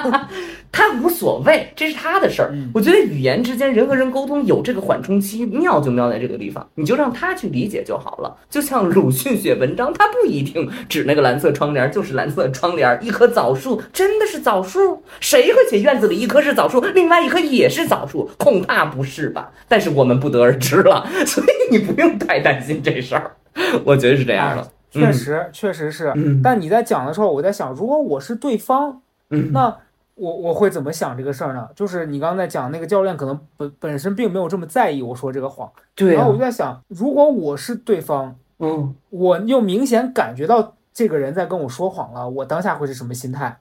[0.70, 2.50] 他无所谓，这是他的事儿。
[2.52, 8.36] 嗯我觉得语言之间，人和人沟通有这个缓冲期，妙就妙在这个地方，你就让他去理解就好了。
[8.50, 18.30] 就像鲁迅写文章，他不一定指那个蓝色窗帘就是蓝色窗帘，一棵枣树真的是枣树，谁会写院子里一棵是枣树，另外一棵也是枣树？
[18.36, 19.50] 恐怕不是吧？
[19.66, 23.36] 但是我们不得而知了，所以你不用太担心这事儿，
[23.84, 24.70] 我觉得是这样的。
[24.90, 26.12] 确实，确实是。
[26.16, 29.76] 嗯但你在讲的时候，我在想，如果我是对方，嗯，那
[30.14, 31.68] 我我会怎么想这个事儿呢？
[31.76, 38.94] 就是你刚才讲那个教练可能本本身并没有这么在意我说这个谎，对啊然后我就，在想，如果我是对方，嗯。
[39.10, 43.58] 我又明显感觉到这个人在跟我说谎了，我当下会是什么心态？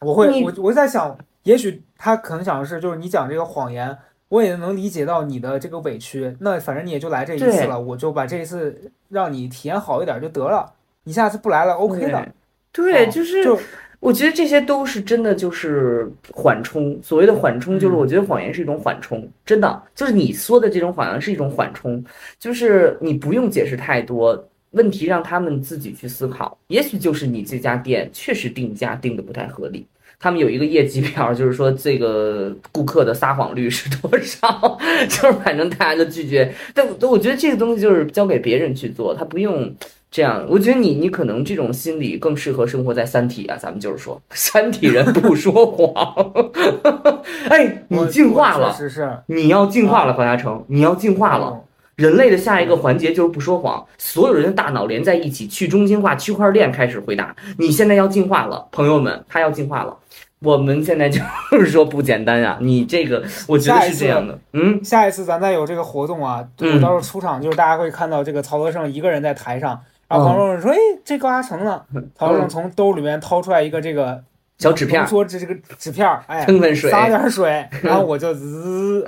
[0.00, 3.98] 我会，我我在想，也许他可能想的是，就是你讲这个谎言，
[4.28, 6.36] 我也能理解到你的这个委屈。
[6.40, 10.72] 那反正你也就来这一次了，我就把这一次让你体验好一点就得了。
[11.04, 12.28] 你下次不来了，OK 的。
[12.72, 13.58] 对，哦就是就
[14.00, 16.98] 我觉得这些都是真的，就是缓冲。
[17.02, 22.04] 所谓的缓冲，就是嗯我觉得谎言是一种缓冲，真的就是你说的这种谎言是一种缓冲，
[22.38, 24.48] 就是你不用解释太多。
[24.72, 29.86] 问题让他们自己去思考，也许就是你这家店确实定价定的不太合理。
[30.18, 36.52] 他们有一个业绩表， 就是说这个顾客的撒谎率是多少， 就是反正大家都拒绝。
[36.74, 39.74] 但我我觉得这个东西就是交给别人去做，他不用
[40.10, 40.44] 这样。
[40.48, 46.32] 我觉得你你可能这种心理更适合生活在《三体》啊，咱们就是说，三体人不说谎。
[47.50, 51.60] 哎，你进化了我确，实是你要进化了，黄嘉诚，你要进化了。
[51.98, 57.34] 嗯人类的下一个环节就是不说谎，所有人的大脑连在一起，去中心化区块链开始回答。
[57.56, 59.96] 你现在要进化了，朋友们，他要进化了。
[60.40, 61.18] 我们现在就
[61.58, 71.80] 是说不简单呀、你这个我觉得是这样的，嗯，下一次咱再有这个活动啊，嗯我到时候出场，就是大家会看到这个曹德胜一个人在台上，然后嗯黄胜说：“哎，这高阿成呢？”
[72.14, 74.22] 曹德胜从兜里面掏出来一个这个
[74.58, 79.06] 小纸片儿，浓缩这这个纸片儿，哎，喷喷水，撒点水， 然后我就滋，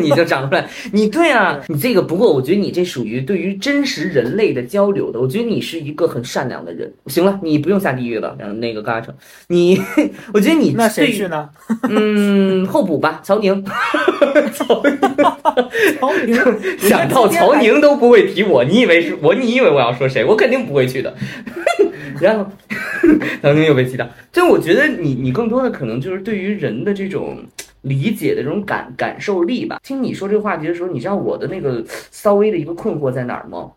[0.00, 0.68] 你就长出来。
[0.92, 5.20] 你对啊，你这个不过，我觉得你这属于对于真实人类的交流的。
[5.20, 6.92] 我觉得你是一个很善良的人。
[7.06, 8.34] 行了，你不用下地狱了。
[8.38, 9.14] 然后那个嘎成，
[9.46, 9.80] 你，
[10.34, 11.48] 我觉得你那谁去呢？
[11.88, 13.64] 嗯，候补吧，曹宁。
[14.52, 14.98] 曹宁
[16.00, 19.32] 曹宁，想到曹宁都不会提我，你以为是我？
[19.32, 20.24] 你以为我要说谁？
[20.24, 21.14] 我肯定不会去的。
[22.20, 22.50] 然后
[23.40, 27.44] 曾经又被击倒，就我觉得你你更多的可能就是对于人的这种
[27.82, 29.80] 理解的这种感感受力吧。
[29.82, 33.72] 听你说这个话题的时候，你知道我的那个稍微的一个困惑在哪儿吗？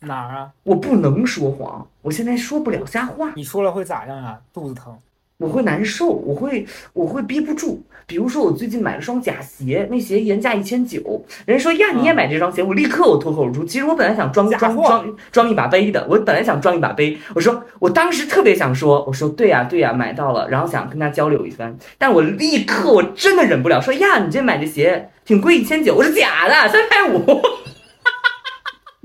[0.00, 0.50] 哪儿啊？
[0.64, 3.32] 我不能说谎，我现在说不了瞎话。
[3.36, 4.40] 你说了会咋样啊？
[4.52, 4.96] 肚子疼？
[5.38, 7.84] 我会难受，我会我会憋不住。
[8.06, 27.40] 比如说，我最近买了双假鞋，那鞋原价一千九，人家说呀你也买这双鞋，我立刻我脱口而出，其实我本来想装装装装一把杯的，我本来想装一把杯，我说我当时特别想说，我说对呀、对呀、买到了，然后想跟他交流一番，但我立刻我真的忍不了，说呀你这买这鞋挺贵一千九，我是假的三百五，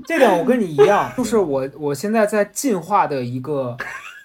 [0.06, 3.76] 这点我跟你一样，就是我我现在在进化的一个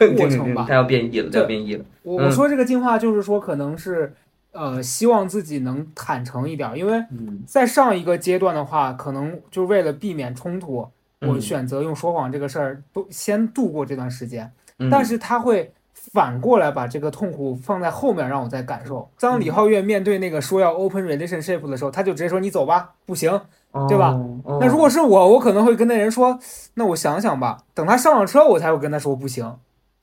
[0.10, 0.74] 过程吧他。
[0.74, 4.14] 要变异了，他要变异了，我我说这个进化就是说，可能是
[4.52, 7.04] 呃，希望自己能坦诚一点，因为
[7.46, 10.88] 在上一个阶段的话，可能就为了避免冲突，
[11.22, 14.52] 我选择用说谎这个事儿都先度过这段时间。
[14.92, 19.10] 但是他会反过来把这个痛苦放在后面，让我再感受。
[19.20, 23.40] 当李浩月面对那个说要 open relationship 的时候，他就直接说你走吧，不行。
[23.90, 24.16] 对吧？
[24.60, 26.38] 那如果是我，我可能会跟那人说，
[26.76, 29.52] 那我想想吧，等他上了车，我才会跟他说不行，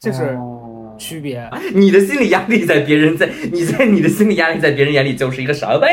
[0.00, 1.48] 这是哦区别。
[1.74, 5.86] 你的心理压力在别人在你在你的心理压力在别人眼里就是一个啥呗？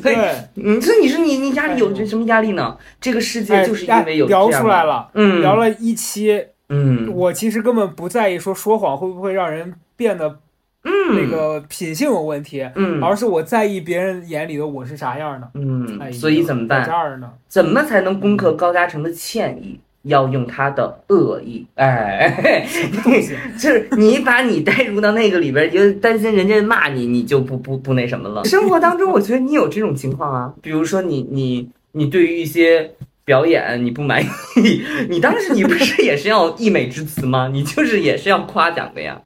[0.00, 2.76] 所以，对，嗯，所以你说你你压力有什么压力呢？
[3.00, 10.38] 这个世界哎就是因为有聊出来了，嗯，聊了一期，嗯我其实根本不在意说说谎会不会让人变得
[10.84, 15.46] 嗯那嗯个品性有问题，嗯而是我在意别人眼里的我是啥样的。
[15.46, 16.86] 哎嗯，呀所以怎么在办？
[16.86, 17.30] 这儿呢？
[17.48, 19.78] 怎么才能攻克高嘉诚的歉意？
[20.08, 22.66] 要用他的恶意，哎，
[23.02, 28.44] 东西 就是你把你带入到那个里边，你就担心人家骂你，你就不不不那什么了。
[28.44, 32.90] 生活当中，我觉得你有这种情况啊， 比如说你你你对于一些
[33.24, 34.22] 表演你不满
[34.64, 37.48] 意， 你当时你不是也是要溢美之词吗？
[37.52, 39.20] 你就是也是要夸奖的呀。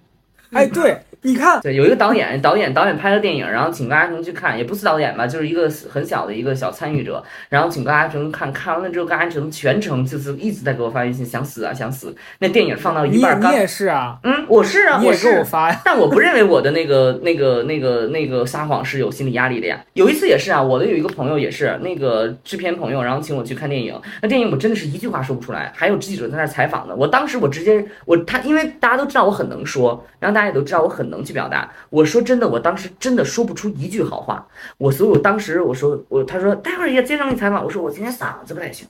[0.52, 12.12] 哎，对，你看，对，有一个导演，导演导演拍了电影，然后请高嘉诚去看，也不是导演吧，就是一个很小的一个小参与者，然后请高嘉诚看看完了之后，高嘉诚全程就是一直在给我发微信，想死啊想死。
[12.40, 15.80] 那电影放到一半你也是啊，嗯，我是啊，我是我发呀。
[15.84, 19.80] 但我不认为我的那个、那个、那个、那个撒谎是有心理压力的呀。
[19.92, 26.94] 有一次也是啊，我的有一个朋友也是那个制片朋友，然后请我去看电影，那电影我真的是一句话说不出来，还有记者在那采访呢。
[26.96, 31.70] 我当时我直接我他，因为大家都知道我很能说，然后大家也都知道我很能去表达。
[31.90, 34.44] 我说真的，我当时真的说不出一句好话。
[34.78, 38.88] 我所以，我当时我说我他说待会儿也接上你采访，我说我今天嗓子不太行。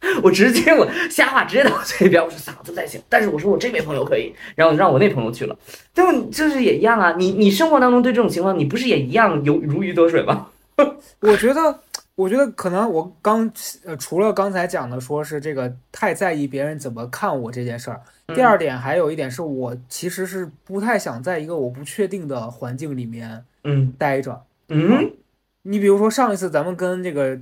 [0.22, 5.58] 我直接我瞎话直接到嘴边，我说嗓子不太行，但是我说我这位朋友可以，然后让我那朋友去了，
[5.92, 10.46] 就就是也一样啊，你你生活当中对这种情况，你不是也一样有如鱼得水吗？
[11.18, 11.80] 我觉得，
[12.14, 13.50] 我觉得可能我刚
[13.84, 18.00] 呃，除了刚才讲的，说是这个太在意别人怎么看我这件事儿。
[18.34, 24.42] 第二点，还有一点是我其实是不太想在一个我不确定的环境里面嗯待着。
[24.68, 25.10] 嗯
[25.62, 27.38] 你比如说上一次咱们跟这个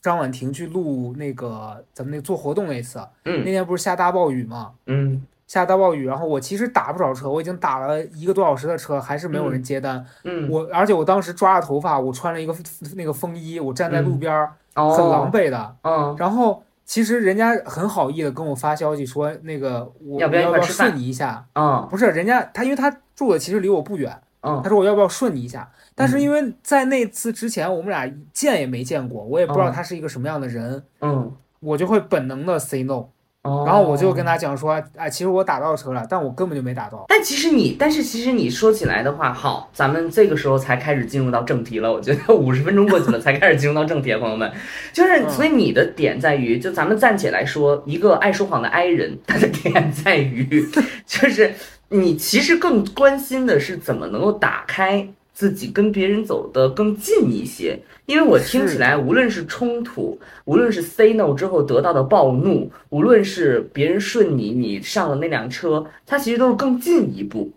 [0.00, 4.72] 张婉婷去录那个咱们那个做活动那次，嗯那嗯天不是下大暴雨嘛？
[4.86, 10.04] 嗯下大暴雨，然后我其实打不着车，我已经打了一个多小时的车，还是没有人接单。
[10.24, 12.56] 嗯，我而且我当时抓着头发，我穿了一个
[12.96, 15.76] 那个风衣，我站在路边儿，很狼哦，狈的。
[15.82, 21.46] 嗯然后其实人家很好意的跟我发消息说，那个我要不要顺你一下？
[21.54, 25.70] 嗯不是，人家他因为他住的其实离我不远，嗯他说我要不要顺你一下？
[25.94, 33.06] 但是嗯因为在那次之前我们俩见也没见过，我也不知道哦他是一个什么样的人，嗯，我就会本能的 say no。
[33.44, 37.04] 哦然后我就跟他讲说，哎，其实我打到车了，但我根本就没打到。
[37.08, 41.92] 但其实你，但是其实你说起来的话，好，咱们这个时候才开始进入到正题了。
[41.92, 44.50] 我觉得五十分钟过去了，才开始进入到正题，朋友们。
[44.94, 50.66] 就是，嗯所以你的点在于，就咱们暂且来说，一个爱说谎的 I 人，他的点在于，
[51.06, 51.52] 就是
[51.90, 57.78] 你其实更关心的是怎么能够打开自己跟别人走得更近一些。
[58.06, 67.50] 因为我听起来，无论是冲突，无论是 say no 之后得到的暴怒，无论是别人顺你，你上了那辆车，它其实都是更进一步。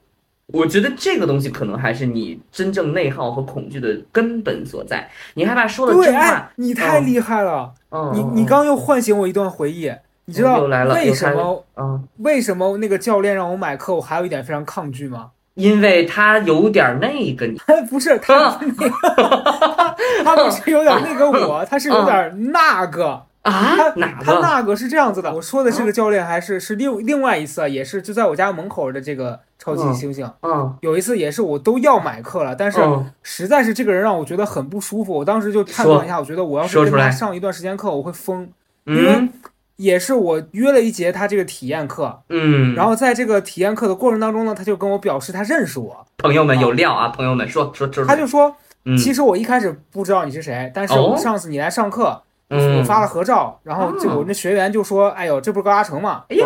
[0.54, 5.06] 我觉得这个东西可能还是你真正内耗和恐惧的根本所在。
[5.34, 7.74] 你害怕说了对，真话哎，，你太厉害了！
[7.92, 9.92] 嗯，你嗯你刚又唤醒我一段回忆。
[10.24, 10.62] 你知道
[10.94, 15.32] 为什么嗯，为什么那个教练让我买课，我还有一点非常抗拒吗？
[15.58, 23.24] 因为他有点那个你， 不是他那个，他他不是有点那个我，他是有点那个。
[23.42, 23.92] 啊他？
[24.24, 30.30] 他那个是这样子的，我说的这个教练还是是另另外一次，也是就在我家门口的这个超级猩猩。
[30.42, 38.50] 嗯有一次也是我都要买课了，但是嗯实在是这个人让我觉得很不舒服，我当时就判断一下，我觉得我要是跟他上一段时间课，我会疯。
[38.86, 39.34] 因为嗯
[39.78, 48.56] 也是我约了一节他这个体验课，嗯，然后在这个体验课的过程当中呢，他就跟我表示他认识我，朋友们有料啊，朋友们说说说，他就说，
[48.86, 48.98] 嗯。
[48.98, 52.80] 其实我一开始不知道你是谁，但是我上次你来上课，嗯。
[52.80, 54.18] 我发了合照，然后就哦。
[54.18, 56.24] 我那学员就说，哎呦，这不是高嘉诚吗？
[56.30, 56.44] 哎呦。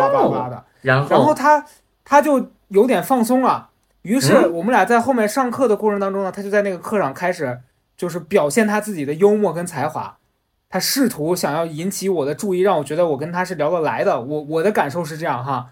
[0.82, 1.08] 然后？
[1.08, 1.64] 然后他
[2.04, 3.70] 他就有点放松了，
[4.02, 4.52] 于是嗯。
[4.52, 7.60] 我们俩在后面上课的过程当中呢，他就在那个课上开始
[7.96, 10.18] 就是表现他自己的幽默跟才华。
[10.72, 14.18] 他试图想要引起我的注意，让我觉得我跟他是聊得来的。
[14.22, 15.68] 我我的感受是这样哈，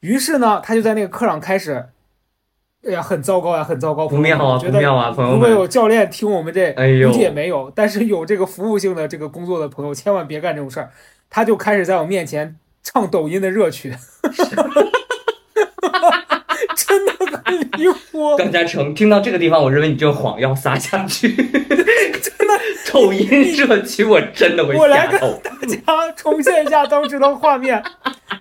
[0.00, 1.86] 于是呢，他就在那个课上开始，
[2.86, 7.72] 哎呀，很糟糕呀，很糟糕，不妙啊，不妙啊，朋友们，如果有教练听我们这，哎呦估计也没有。
[7.74, 10.90] 但是有这个服务性的这个工作的朋友，千万别干这种事儿。
[11.30, 13.96] 他就开始在我面前唱抖音的热曲，
[17.58, 18.36] 真的很离谱。
[18.36, 22.60] 张嘉诚听到这个地方，我认为你这个谎要撒下去，真的，
[22.92, 25.20] 抖音热曲我真的会我来跟，
[25.84, 27.82] 大家重现一下当时的画面，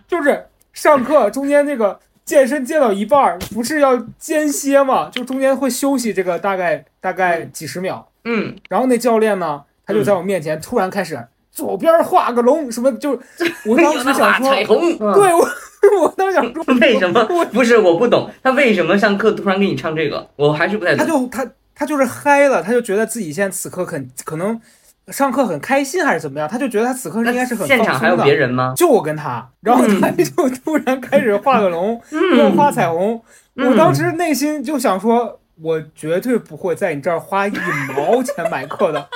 [0.08, 5.10] 就是上课中间那个健身健到一半儿，不是要间歇嘛？
[5.10, 8.08] 就中间会休息这个大概大概几十秒。
[8.24, 11.20] 嗯，然后那教练呢，他就在我面前突然开始
[11.52, 13.20] 左边画个龙，什么就
[13.66, 15.48] 我当时想说，彩虹，对我
[16.02, 21.12] 我当时想说 为什么我不是我不懂他为什么上课突然给你唱这个，我还是不太懂他。
[21.12, 24.60] 就他他就是嗨了，他就觉得自己现在此刻很可能
[25.08, 28.74] 上课很开心还是怎么样，他就觉得他此刻应该是很现场还有别人吗？
[28.78, 33.22] 就我跟他，然后他就突然开始画个龙，给我画彩虹。
[33.56, 37.52] 我当时内心就想说，我绝对不会在你这儿花一
[37.98, 39.08] 毛钱买课的。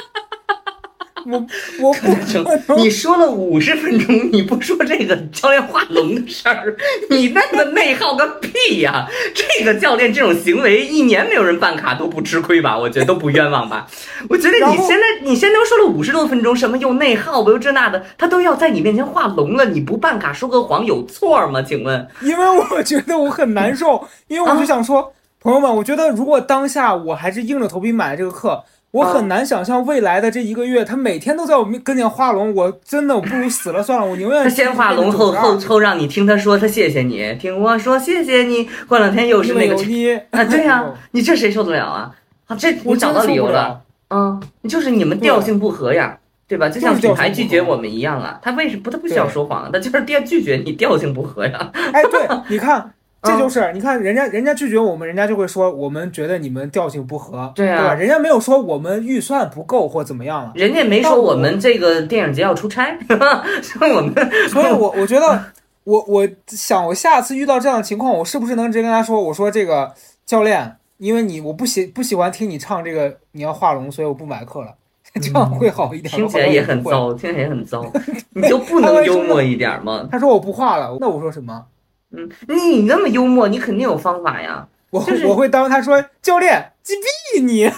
[1.27, 1.45] 我
[1.81, 6.75] 我不可能，你说了五十分钟，你不说这个教练画龙的事儿，
[7.09, 9.07] 你那个内耗个屁呀！
[9.33, 12.77] 这个教练这种行为，一年没有人办卡都不吃亏吧？
[12.77, 13.87] 我觉得都不冤枉吧？
[14.29, 21.61] 我觉得你现在你现在都说了五十多分钟，什么又内耗吧，又这那的，他都要在你面前画龙了，你不办卡说个谎有错吗？
[21.61, 22.07] 请问？
[22.21, 28.63] 因为我觉得我很难受，因为我就想说，朋友们，我觉得如果当下我还是硬着头皮买了这个课。
[28.95, 39.75] 我很难想象未来的这一个月，他每天都在我面跟前画龙，我真的我不如死了算了，我 宁愿他先画龙后后后让你听他说他谢谢你，听我说谢谢你，过两天又是那个
[40.31, 42.15] 啊，对呀、你这谁受得了啊？
[42.47, 43.81] 啊，这我找到理由了，了。
[44.09, 46.17] 嗯，你就是你们调性不合呀，
[46.47, 46.69] 对吧？
[46.69, 51.71] 就像品牌拒绝我们一样啊，他为什么不他不需要说谎，他就是调拒绝你调性不合呀。
[51.91, 52.93] 哎，对，你看，
[53.25, 57.93] 这嗯就是你看人家人家拒绝我们，人家就会说我们觉得你们调性不合，对啊吧？
[57.95, 62.97] 人家没有说我们预算不够或怎么样了，人家没说我们这个电影节要出差，
[63.61, 64.13] 说我们
[64.49, 65.43] 所以我我觉得
[65.83, 69.91] 我我想我下次遇到这样的情况，我是不是能直接跟他说，我说这个
[70.25, 74.73] 教练，因为你我不喜不喜欢听你唱这个你要画龙，所以我不买课了，
[75.21, 76.17] 这样会好一点吗。
[76.17, 76.83] 听起来也很。
[76.83, 77.85] 糟，听起来也很糟，
[78.33, 80.07] 你就不能幽默一点吗？
[80.11, 81.65] 他说我不画了，那我说什么？
[82.11, 84.67] 嗯，你那么幽默，你肯定有方法呀。
[84.91, 87.69] 我、就是我会当他说教练击毙你，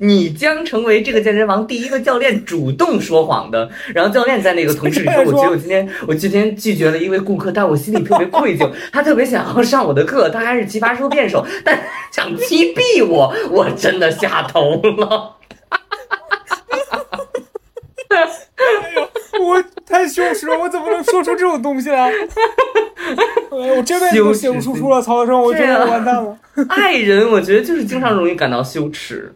[0.00, 3.70] 你将成为这个健身房第一个教练主动说谎的。
[3.94, 8.68] 然后教练在那个同事里说：“我觉得我今天我今天拒绝了一位顾客，但我心里特别愧疚。
[8.92, 11.78] 他特别想要上我的课，他还是奇葩说辩手，但
[12.10, 15.36] 想击毙我，我真的下头了。
[19.40, 22.10] 我太羞耻了，我怎么能说出这种东西来？
[23.50, 26.36] 哎我这辈子都写不出书了，曹德生，我觉得我完蛋了。
[26.68, 29.32] 爱人，我觉得就是经常容易感到羞耻，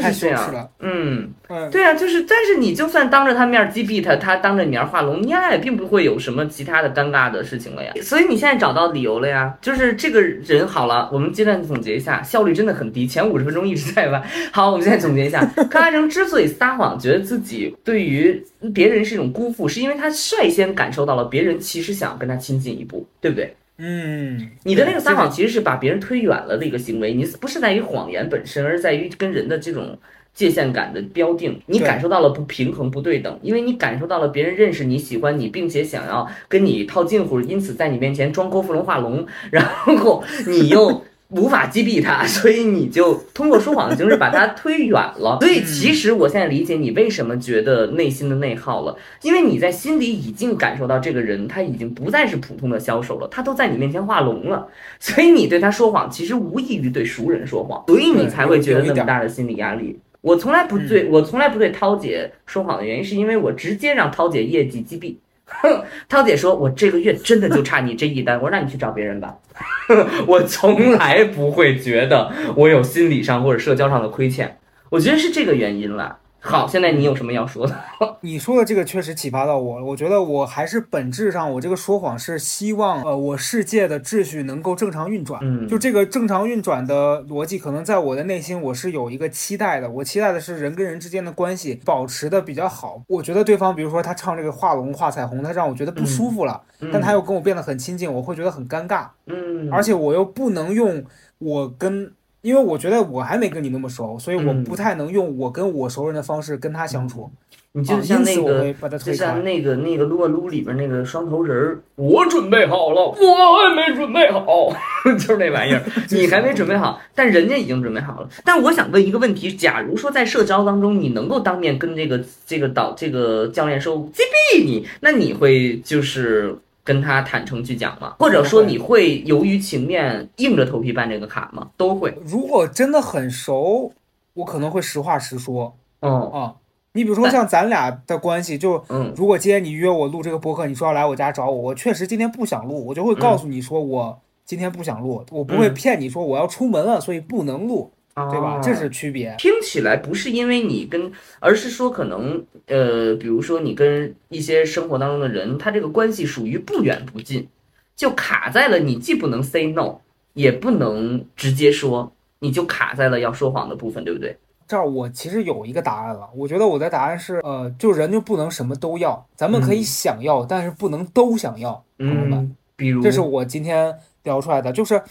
[0.00, 0.70] 就是这样。
[0.80, 7.92] 嗯。”嗯，对啊，就是，但是你就算当着他面击毙他，他当着你面画龙，你俩也并不会有什么其他的尴尬的事情了呀。
[8.00, 14.22] 所以你现在找到理由了呀，就是这个人好了，我们阶段总结一下，效率真的很低，前五十分钟一直在玩。
[14.50, 23.54] 好，我们现在总结一下，康阿成之所以撒谎，觉得自己对于别人是一种辜负，是因为他率先感受到了别人其实想跟他亲近一步，对不对？
[23.84, 29.98] 嗯，你的那个撒谎其实是把别人推远了的一个行为，你不是在于谎言本身，而是在于跟人的这种
[30.32, 31.60] 界限感的标定。
[31.66, 41.02] 你感受到了不平衡、不对等，因为你感受到了别人认识你、喜欢你，并且想要跟你套近乎，因此在你面前装郭芙蓉画龙，然后你又。
[41.32, 45.38] 无法击毙他， 所以你就通过说谎的形式把他推远了。
[45.40, 54.66] 所以其实我现在理解你为什么觉得内心的内耗了，因为你在心里已经感受到这个人他已经不再是普通的销售了，他都在你面前画龙了。
[55.00, 59.98] 所以你对他说谎，其实无异于对熟人说谎，所以你才会觉得那么大的心理压力。
[60.20, 65.16] 我从来不对我从来不对涛姐说谎的原因，是因为我直接让涛姐业绩击毙。
[65.60, 69.34] 哼，涛姐说：“我这个月真的就差你这一单。”我说：“那你去找别人吧。
[70.26, 76.18] ”我从来不会觉得我有心理上或者社交上的亏欠，我觉得是这个原因了。
[76.44, 77.84] 好，现在你有什么要说的？
[78.20, 79.86] 你说的这个确实启发到我了。
[79.86, 85.40] 我觉得我还是本质上，我这个说谎是希望，呃，我世界的秩序能够正常运转。
[85.42, 89.88] 嗯就这个正常运转的逻辑，可能在我的内心我是有一个期待的。
[89.88, 93.00] 我期待的是人跟人之间的关系保持的比较好。
[93.06, 96.60] 我觉得对方，比如说他唱这个画龙画彩虹，他让我觉得不舒服了，
[96.92, 99.06] 但他又跟我变得很亲近，我会觉得很尴尬。
[99.26, 101.04] 嗯，而且我又不能用
[101.38, 102.12] 我跟，
[102.42, 107.30] 因为我觉得我还没跟你那么熟，所以我嗯不太能用我跟我熟人的方式跟他相处。
[107.74, 109.42] 你就啊像那个就像。
[109.42, 114.44] 那个那个撸啊撸里边那个双头人儿，我准备好了，我还没准备好，
[115.14, 118.28] 就是那玩意儿， 你还没准备好，但人家已经准备好了。
[118.44, 124.22] 但我想问一个问题：假如说在社交当中，你能够当面跟这个这个导这个教练说击
[124.54, 126.54] 毙你，那你会就是
[126.84, 128.16] 跟他坦诚去讲吗？
[128.18, 131.70] 或者说你会由于情面硬着头皮办这个卡吗？
[131.76, 132.16] 都会。
[132.24, 133.92] 如果真的很熟，
[134.34, 136.54] 我可能会实话实说嗯，啊。
[136.94, 148.56] 你比如说像咱俩的关系，就嗯如果今天你约我录这个播客，你说要来我家找我，我确实今天不想录，我就会告诉你说我今天不想录，我不会嗯骗你说我要出门了，所以不能录，对吧？
[148.56, 149.34] 哦这是区别。
[149.38, 151.10] 听起来不是因为你跟，
[151.40, 157.48] 而是说可能呃，比如说你跟一些生活当中的人，他这个关系属于不远不近，
[157.96, 159.96] 就卡在了你既不能 say no，
[160.34, 164.36] 也不能直接说，你就卡在了要说谎的部分，对不对？
[164.68, 171.84] 这儿我其实有一个答案了，我觉得我的答案是，呃，就人就不能什么都要，咱们可以嗯想要，但是不能都想要。
[171.98, 175.02] 嗯，比如这是我今天聊出来的，就是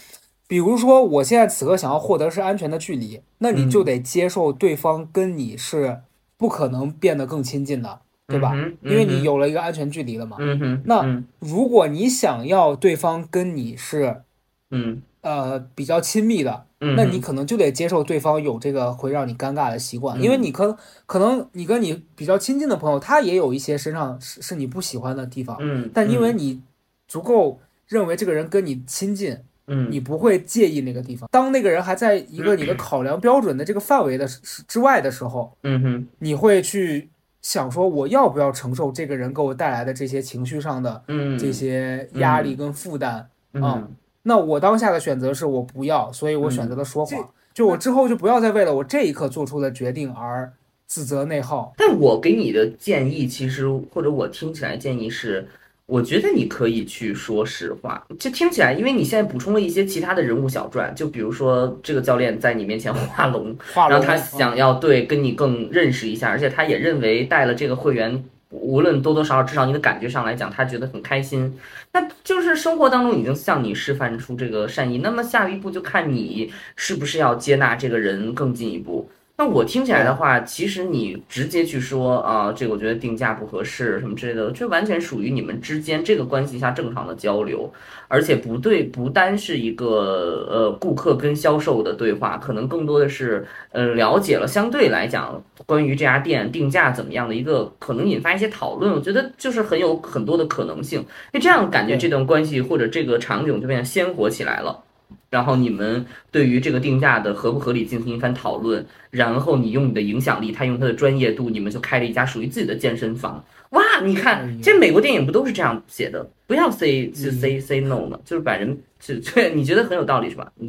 [0.52, 3.86] 比如说我现在此刻想要获得是安全的距离，那你就嗯。
[3.86, 6.02] 得接受对方跟你是
[6.36, 8.52] 不可能变得更亲近的，对吧？
[8.54, 10.36] 嗯因为你有了一个安全距离了嘛。
[10.84, 11.24] 那嗯。
[11.38, 14.24] 如果你想要对方跟你是
[14.70, 15.00] 嗯。
[15.22, 20.76] 呃比较亲密的，嗯，那你可能就得接受对方有这个会让你尴尬的习惯，因为嗯你可
[21.06, 26.36] 可能你跟你比较亲近的朋友，他也有一些身上是是你不喜欢的地方，嗯，但因为嗯。
[26.38, 26.62] 你
[27.08, 31.28] 足够认为这个人跟你亲近，嗯你不会介意那个地方。
[31.30, 37.08] 当那个人还在一个你的考量标准的这个范围的时之外的时候，嗯哼你会去
[37.40, 43.24] 想说，我要不要承受这个人给我带来的这些情绪上的嗯这些压力跟负担？
[43.54, 43.88] 嗯
[44.22, 47.20] 那我当下的选择是我不要，所以我选择了说谎。
[47.20, 50.50] 嗯就我之后就不要再为了我这一刻做出的决定而
[50.86, 51.74] 自责内耗。
[51.76, 55.46] 但我给你的建议，其实或者我听起来建议是，
[55.92, 58.02] 我觉得你可以去说实话。
[58.18, 71.54] 就听起来，因为你现在补充了一些其他的人物小传，就比如说这个教练在你面前画龙， 画龙，然后他想要对跟你更认识一下，而且他也认为带了这个会员，无论多多少少，至少你的感觉上来讲，他觉得很开心。
[71.92, 79.10] 那就是生活当中已经向你示范出这个善意，那么下一步就看你是不是要接纳这个人更进一步。
[79.34, 87.68] 那我听起来的话，其实你直接去说啊，这个我觉得定价不合适什么之类的，这完全属于你们之间这个关系下正常的交流，
[88.06, 104.84] 而且不对，不单是一个呃顾客跟销售的对话，可能更多的是呃了解了相对来讲关于这家店定价怎么样的一个可能引发一些讨论，我觉得就是很有很多的可能性，因为这样感觉这段关系或者这个场景就变得鲜活起来了。
[105.32, 113.42] 然后你们对于这个定价的合不合理进行一番讨论，然后你用你的影响力，他用他的专业度，你们就开了一家属于自己的健身房。
[113.70, 116.28] 哇，你哎看，这美国电影不都是这样写的？
[116.46, 120.52] 不要 say 就嗯 say say no 嘛，就是把人就对，你觉得很有道理是吧？
[120.56, 120.68] 你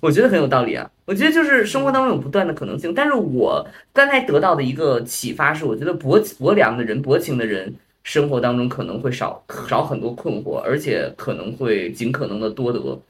[0.00, 0.90] 我觉得很有道理啊。
[1.04, 13.00] 我觉得就是生活当中有不断的可能性，但是我刚才得到的一个启发是，我觉得薄薄凉的人、薄情的人，生活当中可能会少少很多困惑，而且可能会尽可能的多得。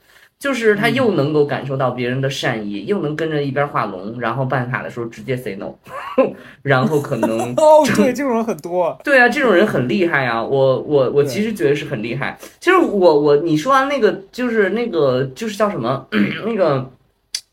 [0.41, 5.71] 就是他又能够感受到别人的善意，又能跟着一边画龙，然后办卡的时候直接 say no，
[6.63, 8.99] 然后可能 哦，对，这种人很多。
[9.03, 10.43] 对啊，这种人很厉害啊！
[10.43, 12.35] 我我我其实觉得是很厉害。
[12.59, 16.07] 其实我我你说完那个就是那个就是叫什么
[16.43, 16.89] 那个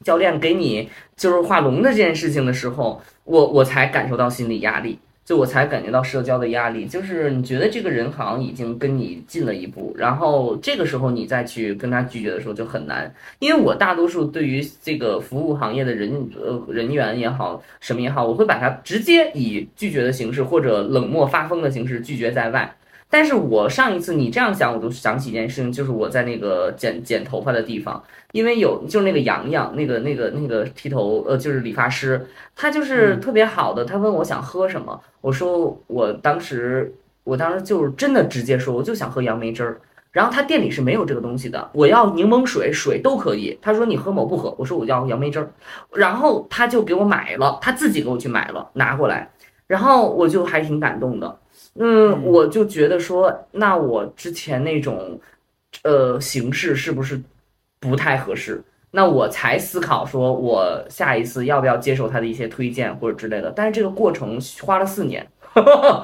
[0.02, 4.98] 教练给你就是画龙的这件事情的时候，我我才感受到心理压力，
[5.28, 6.86] 就我才感觉到社交的压力。
[6.86, 13.14] 就是你觉得这个人好像已经跟你近了一步，然后这个时候你再去跟他拒绝的时候就很难。
[13.38, 22.74] 因为我大多数对于这个服务行业的人呃人员也好，什么也好，我会把他直接以拒绝的形式或者冷漠发疯的形式拒绝在外。
[23.10, 28.02] 但是我上一次你这样想，我就想起一件事情，就是我在那个剪剪头发的地方，
[28.32, 36.94] 因为有就是那个洋洋，那个那个那个剃头呃就是理发师，他就是特别好的，他问我想喝什么，我说我当时
[37.24, 39.80] 我当时就是真的直接说，我就想喝杨梅汁儿。
[40.10, 43.56] 然后他店里是没有这个东西的，我要柠檬水，水都可以。
[43.60, 44.22] 他说你喝吗？
[44.22, 44.52] 我不喝。
[44.58, 45.50] 我说我要杨梅汁儿，
[45.92, 49.30] 然后他就给我买了，他自己给我去买了，拿过来，
[49.66, 51.38] 然后我就还挺感动的。
[51.78, 55.18] 嗯，嗯我就觉得说，那我之前那种
[55.84, 57.20] 呃形式是不是
[57.80, 58.62] 不太合适？
[58.90, 63.52] 那我才思考说，我下一次要不要接受他的一些推荐或者之类的。
[63.54, 65.26] 但是这个过程花了四年，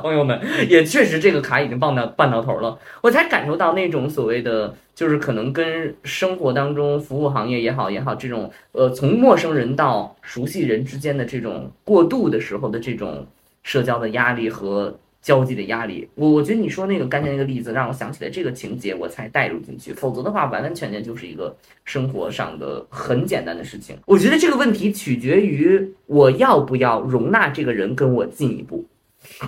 [0.02, 13.26] 朋友们也确实这个卡已经办到办到头了，我才感受到那种所谓的，就是可能跟生活当中服务行业也好也好，这种呃从陌生人到熟悉人之间的这种过渡的时候的这种
[13.62, 14.94] 社交的压力和
[15.24, 16.06] 交际的压力。
[16.14, 21.56] 我我觉得你说那个刚才那个例子让我想起来这个情节，我才带入进去，否则的话完完全全就是一个
[21.86, 23.96] 生活上的很简单的事情。
[24.04, 28.84] 我觉得这个问题取决于我要不要容纳这个人跟我进一步。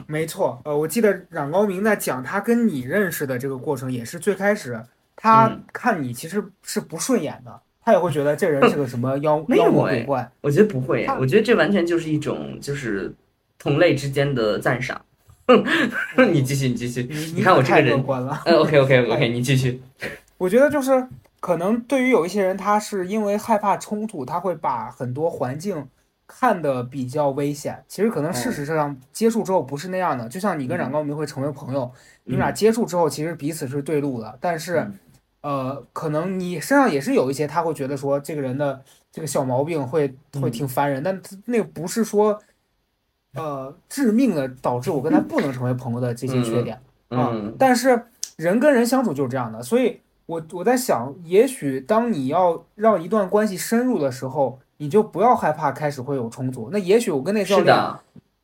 [0.06, 4.80] 没错，呃，我记得冉高明在讲他跟你认识的这个过程，也是最开始
[5.14, 10.32] 他嗯看你其实是不顺眼的，他也会觉得这人是个什么妖 魔哎鬼怪。
[10.40, 13.14] 我觉得不会，我觉得这完全就是一种就是
[13.58, 14.98] 同类之间的赞赏。
[16.32, 17.04] 你继续，你继续。
[17.04, 18.42] 你你看我这个可太乐人，观了。
[18.44, 19.80] 呃，OK OK OK，你继续。
[20.38, 21.06] 我觉得就是
[21.40, 25.86] 可能对于有一些人，他是因为害怕冲突，他会把很多环境
[26.26, 27.82] 看得比较危险。
[27.86, 30.28] 其实可能事实上接触之后不是那样的。
[30.28, 31.90] 就像你跟冉高明会成为朋友，
[32.24, 34.36] 你们俩接触之后，其实彼此是对路的。
[34.40, 34.98] 但是嗯，
[35.42, 38.82] 呃，可能你身上也是有一些他会觉得说这个人的
[39.12, 40.08] 这个小毛病会
[40.40, 42.36] 会嗯挺烦人，但那个不是说。
[43.36, 46.76] 呃，致命的导致我跟他不能成为朋友的这些缺点。
[47.08, 48.06] 啊嗯，但是
[48.36, 56.68] 人跟人相处就是这样的，所以我我在想，也许当你要让一段关系深入的时候，你就不要害怕开始会有冲突。
[56.72, 57.76] 那也许我跟那教练，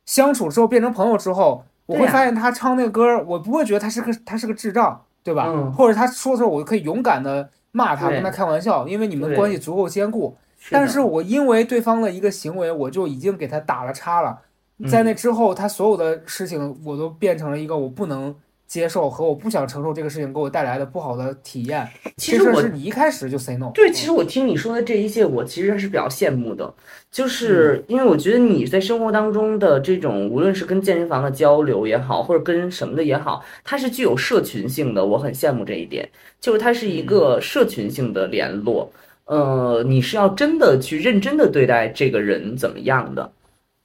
[0.05, 5.47] 相处之后变成朋友之后，我会发现他唱那个歌儿，我不会觉得他是个他是个智障，对吧？
[5.49, 10.37] 嗯或者他说的时候，我就可以勇敢的骂他，跟他开玩笑，因为你们对关系足够坚固。
[10.71, 14.39] 但是我因为对方的一个行为，我就已经给他打了叉了。
[14.79, 18.35] 嗯在那之后，他所有的事情我都变成了一个我不能
[18.67, 21.87] 接受和我不想承受这个事情给我带来的不好的体验。
[22.17, 23.69] 其实我是你一开始就 say no。
[23.73, 26.73] 对，其实我听你说的这一切，我其实是比较羡慕的，
[27.11, 36.09] 就是因为我觉得你在生活当中的这种，无论是跟健身房的交流也好，或者跟什么的也好，它是具有社群性的，我很羡慕这一点，
[36.41, 38.91] 就是它是一个社群性的联络，
[39.25, 43.31] 呃，你是要真的去认真的对待这个人怎么样的。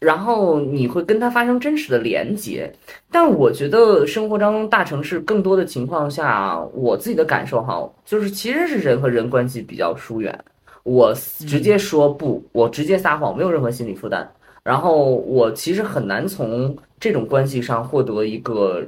[0.00, 2.72] 然后你会跟他发生真实的连接，
[3.10, 10.38] 但我觉得生活当中大城市更多的情况下，我自己的感受哈，就是其实是人和人关系比较疏远。
[10.84, 14.30] 我直接说不，我直接撒谎，没有任何心理负担。
[14.62, 18.84] 然后我其实很难从这种关系上获得一个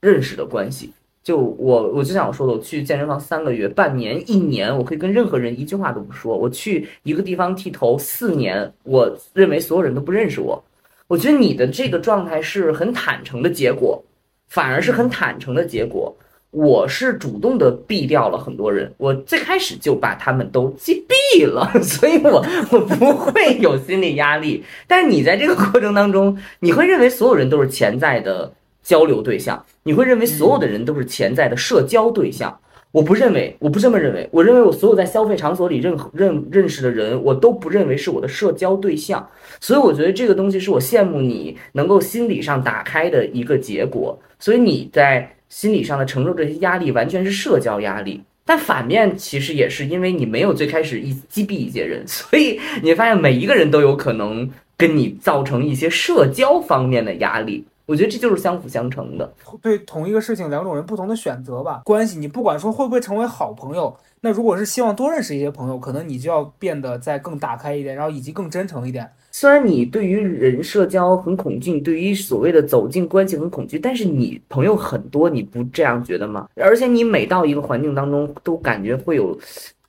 [0.00, 0.92] 认识的关系。
[1.26, 6.38] 就我，我就像我说的，我去健身房三个月、半年、一年，我可以跟任何人一句话都不说。
[6.38, 10.62] 我去一个地方剃头四年，我认为所有人都不认识我。
[11.08, 14.00] 我觉得你的这个状态是很坦诚的结果，
[14.46, 16.14] 反而是很坦诚的结果。
[16.52, 24.62] 我是主动的避掉了很多人，我最开始就把他们都击毙了， 所以我我不会有心理压力。
[24.86, 28.52] 但是你在这个过程当中，你会认为所有人都是潜在的
[28.86, 32.56] 交流对象，你会认为所有的人都是潜在的社交对象。
[32.92, 34.26] 我不认为，我不这么认为。
[34.30, 39.28] 我认为我所有在消费场所里认认认识的人，我都不认为是我的社交对象。
[39.60, 44.16] 所以我觉得这个东西是我羡慕你能够心理上打开的一个结果。
[44.38, 48.22] 所以你在心理上的承受这些压力，完全是社交压力。
[48.46, 57.64] 但反面其实也是因为你没有最开始一击毙一些人， 所以你会发现每一个人都有可能跟你造成一些社交方面的压力。
[57.86, 59.32] 我觉得这就是相辅相成的。
[59.62, 61.82] 对同一个事情，两种人不同的选择吧。
[61.84, 69.08] 关系你不管说会不会成为好朋友，那如果是希望多认识一些朋友，可能你就要变得再更打开一点，然后以及更真诚一点。
[69.30, 76.48] 虽然你对于人社交很恐惧，对于所谓的走进关系很恐惧，但是你朋友很多，你不这样觉得吗？
[76.54, 79.38] 而且你每到一个环境当中，都感觉会有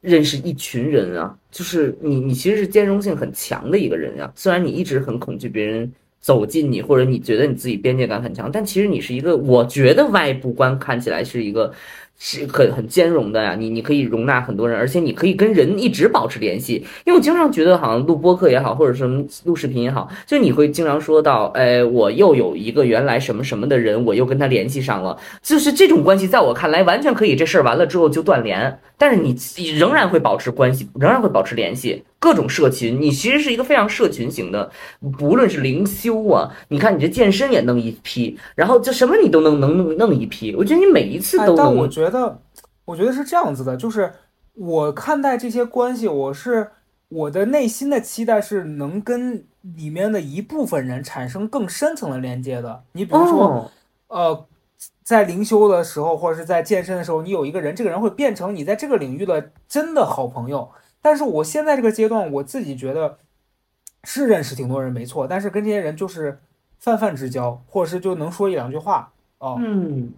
[0.01, 4.29] 认识一群人啊，就是你你其实是兼容性很强的一个人啊。
[4.35, 5.89] 虽然你一直很恐惧别人
[6.27, 11.71] 走近你，或者你觉得你自己边界感很强，但其实你是一个，我觉得外部观看起来是一个。
[12.19, 16.83] 是很很兼容的呀，你你可以容纳很多人，而且你可以跟人一直保持联系。
[17.05, 34.71] 因为我经常觉得，好像录播客也好，或者什么录视频也好，就你会经常说到，哎，我又有一个原来什么什么的人，我又跟他联系上了，就是这种关系，在我看来完全可以，这事儿完了之后就断联，但是你你仍然会保持关系，仍然会保持联系，各种社群，你其实是一个非常社群型的，
[35.17, 42.39] 不论是灵修啊，你看你这健身也弄一批，然后就什么你都能能弄弄一批，我觉得你每一次都，哎但我，觉得，
[42.85, 44.11] 我觉得是这样子的，就是
[44.55, 46.67] 我看待这些关系，我是
[47.09, 49.45] 我的内心的期待是能跟
[49.75, 52.83] 里面的一部分人产生更深层的连接的。
[52.93, 53.71] 你比如说，哦，
[54.07, 54.45] 呃，
[55.03, 60.69] 在灵修的时候，或者是在健身的时候，你有一个人，这个人会变成你在这个领域的真的好朋友。
[61.01, 63.17] 但是我现在这个阶段，我自己觉得
[64.03, 66.39] 是认识挺多人没错，但是跟这些人就是
[66.79, 70.11] 泛泛之交，或者是就能说一两句话哦，嗯。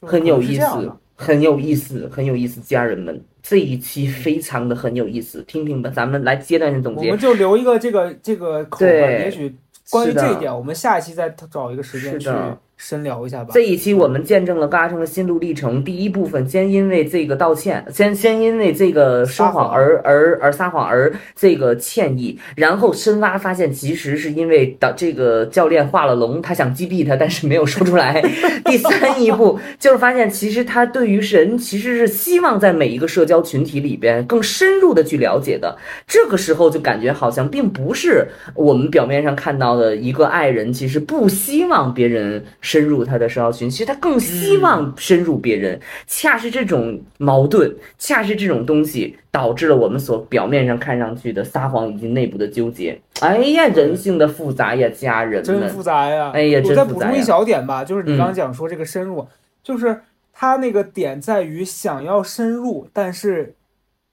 [0.00, 7.18] 很有意思很有意思，很有意思，家人们，这一期非常的很有意思，听听吧，咱们来阶段性总结我们。
[7.18, 9.56] 就留一个这个这个口吧，也许
[9.90, 12.28] 关于这一点，我们下一期再找一个时间去
[12.76, 13.50] 深聊一下吧。
[13.54, 15.82] 这一期我们见证了高嘉诚的心路历程。
[15.84, 28.20] 第一部分，先因为这个道歉，先先因为这个说谎而而而撒谎而这个歉意，然后深挖发现其实是因为导这个教练画了龙，他想击毙他，但是没有说出来。
[28.64, 35.76] 第三一步就是发现其实他对于神其实是希望在每一个社交群体里边更深入的去了解的。
[36.06, 42.44] 这个时候就感觉好像并不是我们表面上看到的一个爱人，其实不希望别人。
[42.64, 52.98] 深入他的社交群，其实他更希望深入别人，恰是这种矛盾，恰是这种东西导致了我们所表面上看上去的撒谎以及内部的纠结。
[53.20, 56.30] 哎呀，人性的复杂呀，家人们，真复杂呀！
[56.32, 59.26] 哎呀，我再补充一小点吧，就是你刚刚讲说这个深入，
[59.62, 60.00] 就是
[60.32, 63.54] 他那个点在于想要深入，但是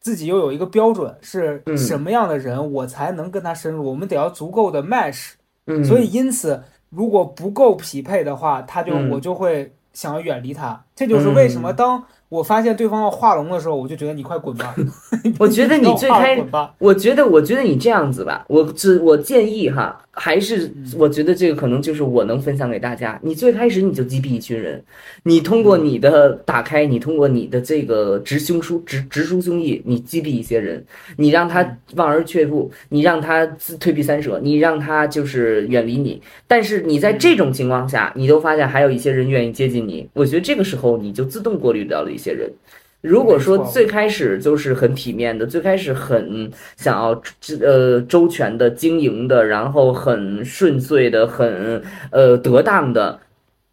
[0.01, 3.89] 自己又有一个标准，是什么样的人我才能跟他深入？
[3.89, 5.29] 我们得要足够的 match，
[5.85, 6.61] 所以因此。
[6.91, 10.81] 如果不够匹配的话，他就我就会想要远离他。
[10.95, 14.75] 这就是为什么当我发现对方要画龙的时候，我就觉得你快滚吧。
[15.39, 16.35] 我觉得你 最开，
[16.77, 19.99] 我觉得我觉得你这样子吧，我只我建议哈。
[20.13, 23.19] 还是我觉得这个可能就是我能分享给大家。
[23.23, 24.83] 你最开始你就击毙一群人，
[25.23, 30.83] 你通过你的打开，你通过你的这个直胸书直直抒胸臆，你击毙一些人，
[31.17, 33.45] 你让他望而却步，你让他
[33.79, 36.21] 退避三舍，你让他就是远离你。
[36.47, 42.51] 但是你在这种情况下，你都发现还有一些人愿意接近你，我觉得这个时候你就自动过滤掉了一些人。
[43.01, 47.21] 如果说最开始就是很体面的，最开始很想要
[47.61, 51.81] 呃周全的经营的，然后很顺遂的，很
[52.11, 53.19] 呃得当的。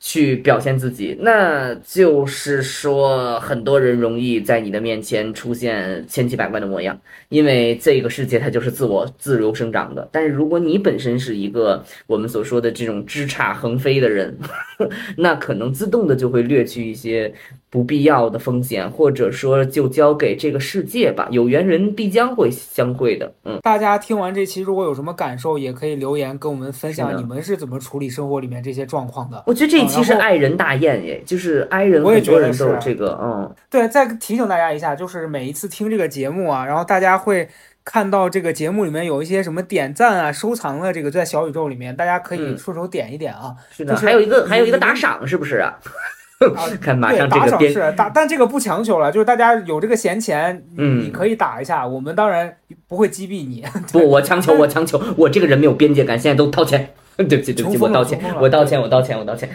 [0.01, 6.97] 去表现自己，那就是说，很多人容易在你的面前出现千奇百怪的模样，
[7.29, 10.09] 因为这个世界它就是自我自由生长的。
[10.12, 14.39] 但是如果你本身是一个我们所说的这种枝杈横飞的人，
[15.18, 17.35] 那可能自动的就会略去一些
[17.71, 21.27] 不必要的风险，或者说就交给这个世界吧。
[21.33, 23.33] 有缘人必将会相会的。
[23.45, 29.43] 嗯，大家听完这期，如果有什么感受，也可以留言跟我们分享，你们是怎么处理生活里面这些状况的？
[29.45, 29.89] 我觉得这。
[29.89, 33.89] 期是爱人大宴耶，就是爱人，我也觉得是这个，嗯，对。
[33.89, 37.49] 再提醒大家一下，就是每一次听这个节目啊，然后大家会
[37.83, 43.55] 看到这个节目里面有一些什么点赞啊、收藏的这个在小宇宙里面，大家可以顺手点一点啊。
[43.71, 45.79] 是的，还有一个还有一个打赏，是不是啊？
[46.80, 53.64] 看马上这个打赏是打，但这个不强求了，就是大家有这个闲钱，嗯，你可以打一下，我们当然不会击毙你。
[53.93, 56.91] 不，我强求，我强求，我这个人没有边界感，现在都掏钱。
[57.18, 59.51] 对不起，对不起，我道歉，我道歉，我道歉，我道歉。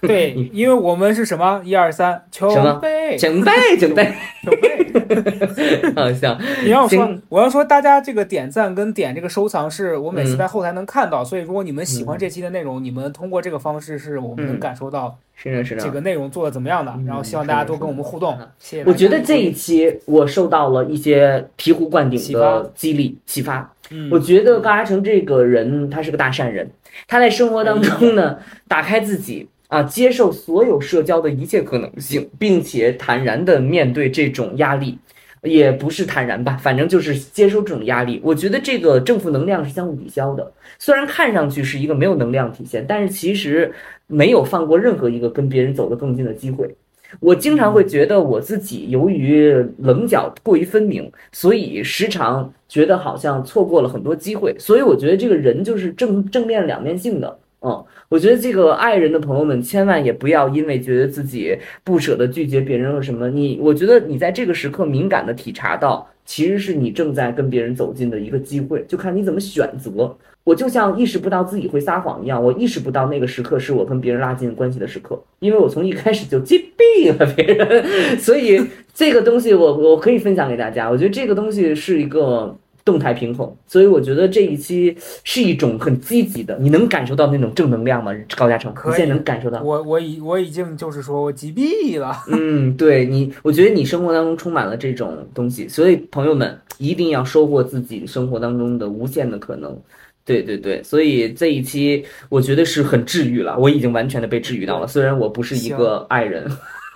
[0.00, 1.62] 对，因为我们是什么？
[1.64, 2.48] 一二三，求
[2.80, 4.12] 备，准备，准备，
[4.42, 5.92] 准备。
[5.94, 6.36] 好笑。
[6.64, 11.24] 你要说，我要说，大家这个点赞跟点这个收藏，是我每次在后台能看到。
[11.24, 16.90] 所以，如果你们喜欢这期的内容，你们通过这个方式，是我们能感受到，是的，是的，这个内容做的怎么样的。
[17.06, 18.36] 然后，希望大家多跟我们互动。
[18.58, 18.84] 谢谢。
[18.84, 23.70] 我觉得这一期我受到了一些醍醐灌顶的激励启发。
[23.90, 26.68] 嗯，我觉得高嘉成这个人，他是个大善人。
[27.06, 34.98] 他在生活当中呢，打开自己啊，接受所有社交的一切可能性，并且坦然的面对这种压力，
[35.42, 38.18] 也不是坦然吧，反正就是接受这种压力。
[38.24, 43.72] 我觉得这个正负能量是相互抵消的，虽然看上去是一个没有能量体现，但是其实
[44.06, 46.74] 没有放过任何一个跟别人走得更近的机会。
[47.20, 54.54] 我经常会觉得我自己由于棱角过于分明，所以时常觉得好像错过了很多机会。
[54.58, 57.38] 所以我觉得这个人就是正正面两面性的。
[57.62, 70.14] 嗯，我觉得这个爱人的朋友们千万也不要因为觉得自己不舍得拒绝别人或什么，你我觉得你在这个时刻敏感的体察到，其实是你正在跟别人走近的一个机会，就看你怎么选择。
[70.44, 77.84] 我就像意识不到自己会撒谎一样，我意识不到那个时刻是我跟别人拉近关系的时刻，因为我从一开始就击毙了别人，
[78.18, 78.60] 所以
[78.94, 80.88] 这个东西我我可以分享给大家。
[80.88, 82.56] 我觉得这个东西是一个
[82.86, 88.14] 动态平衡，所以我觉得这一期是一种很积极的，你能感受到那种正能量吗？
[88.36, 89.60] 高嘉诚，你现在能感受到？
[89.60, 92.16] 我我已我已经就是说我击毙了。
[92.30, 99.76] 嗯，对你，我觉得你生活当中充满了这种东西，所以朋友们一定要收获自己生活当中的无限的可能。
[100.24, 104.86] 对对对，所以这一期我觉得是很治愈了，我已经完全的被治愈到了。
[104.86, 106.44] 虽然我不是一个爱人，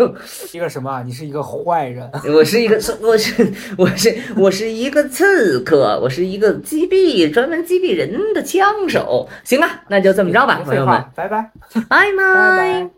[0.53, 1.03] 一个什么？
[1.05, 2.11] 你是一个坏人？
[2.35, 9.29] 我是一个， 我是我是我是一个刺客，我是一个击毙专门击毙人的枪手。
[9.45, 11.51] 行吧，那就这么着吧，朋友们，拜拜，
[11.89, 12.91] 拜拜。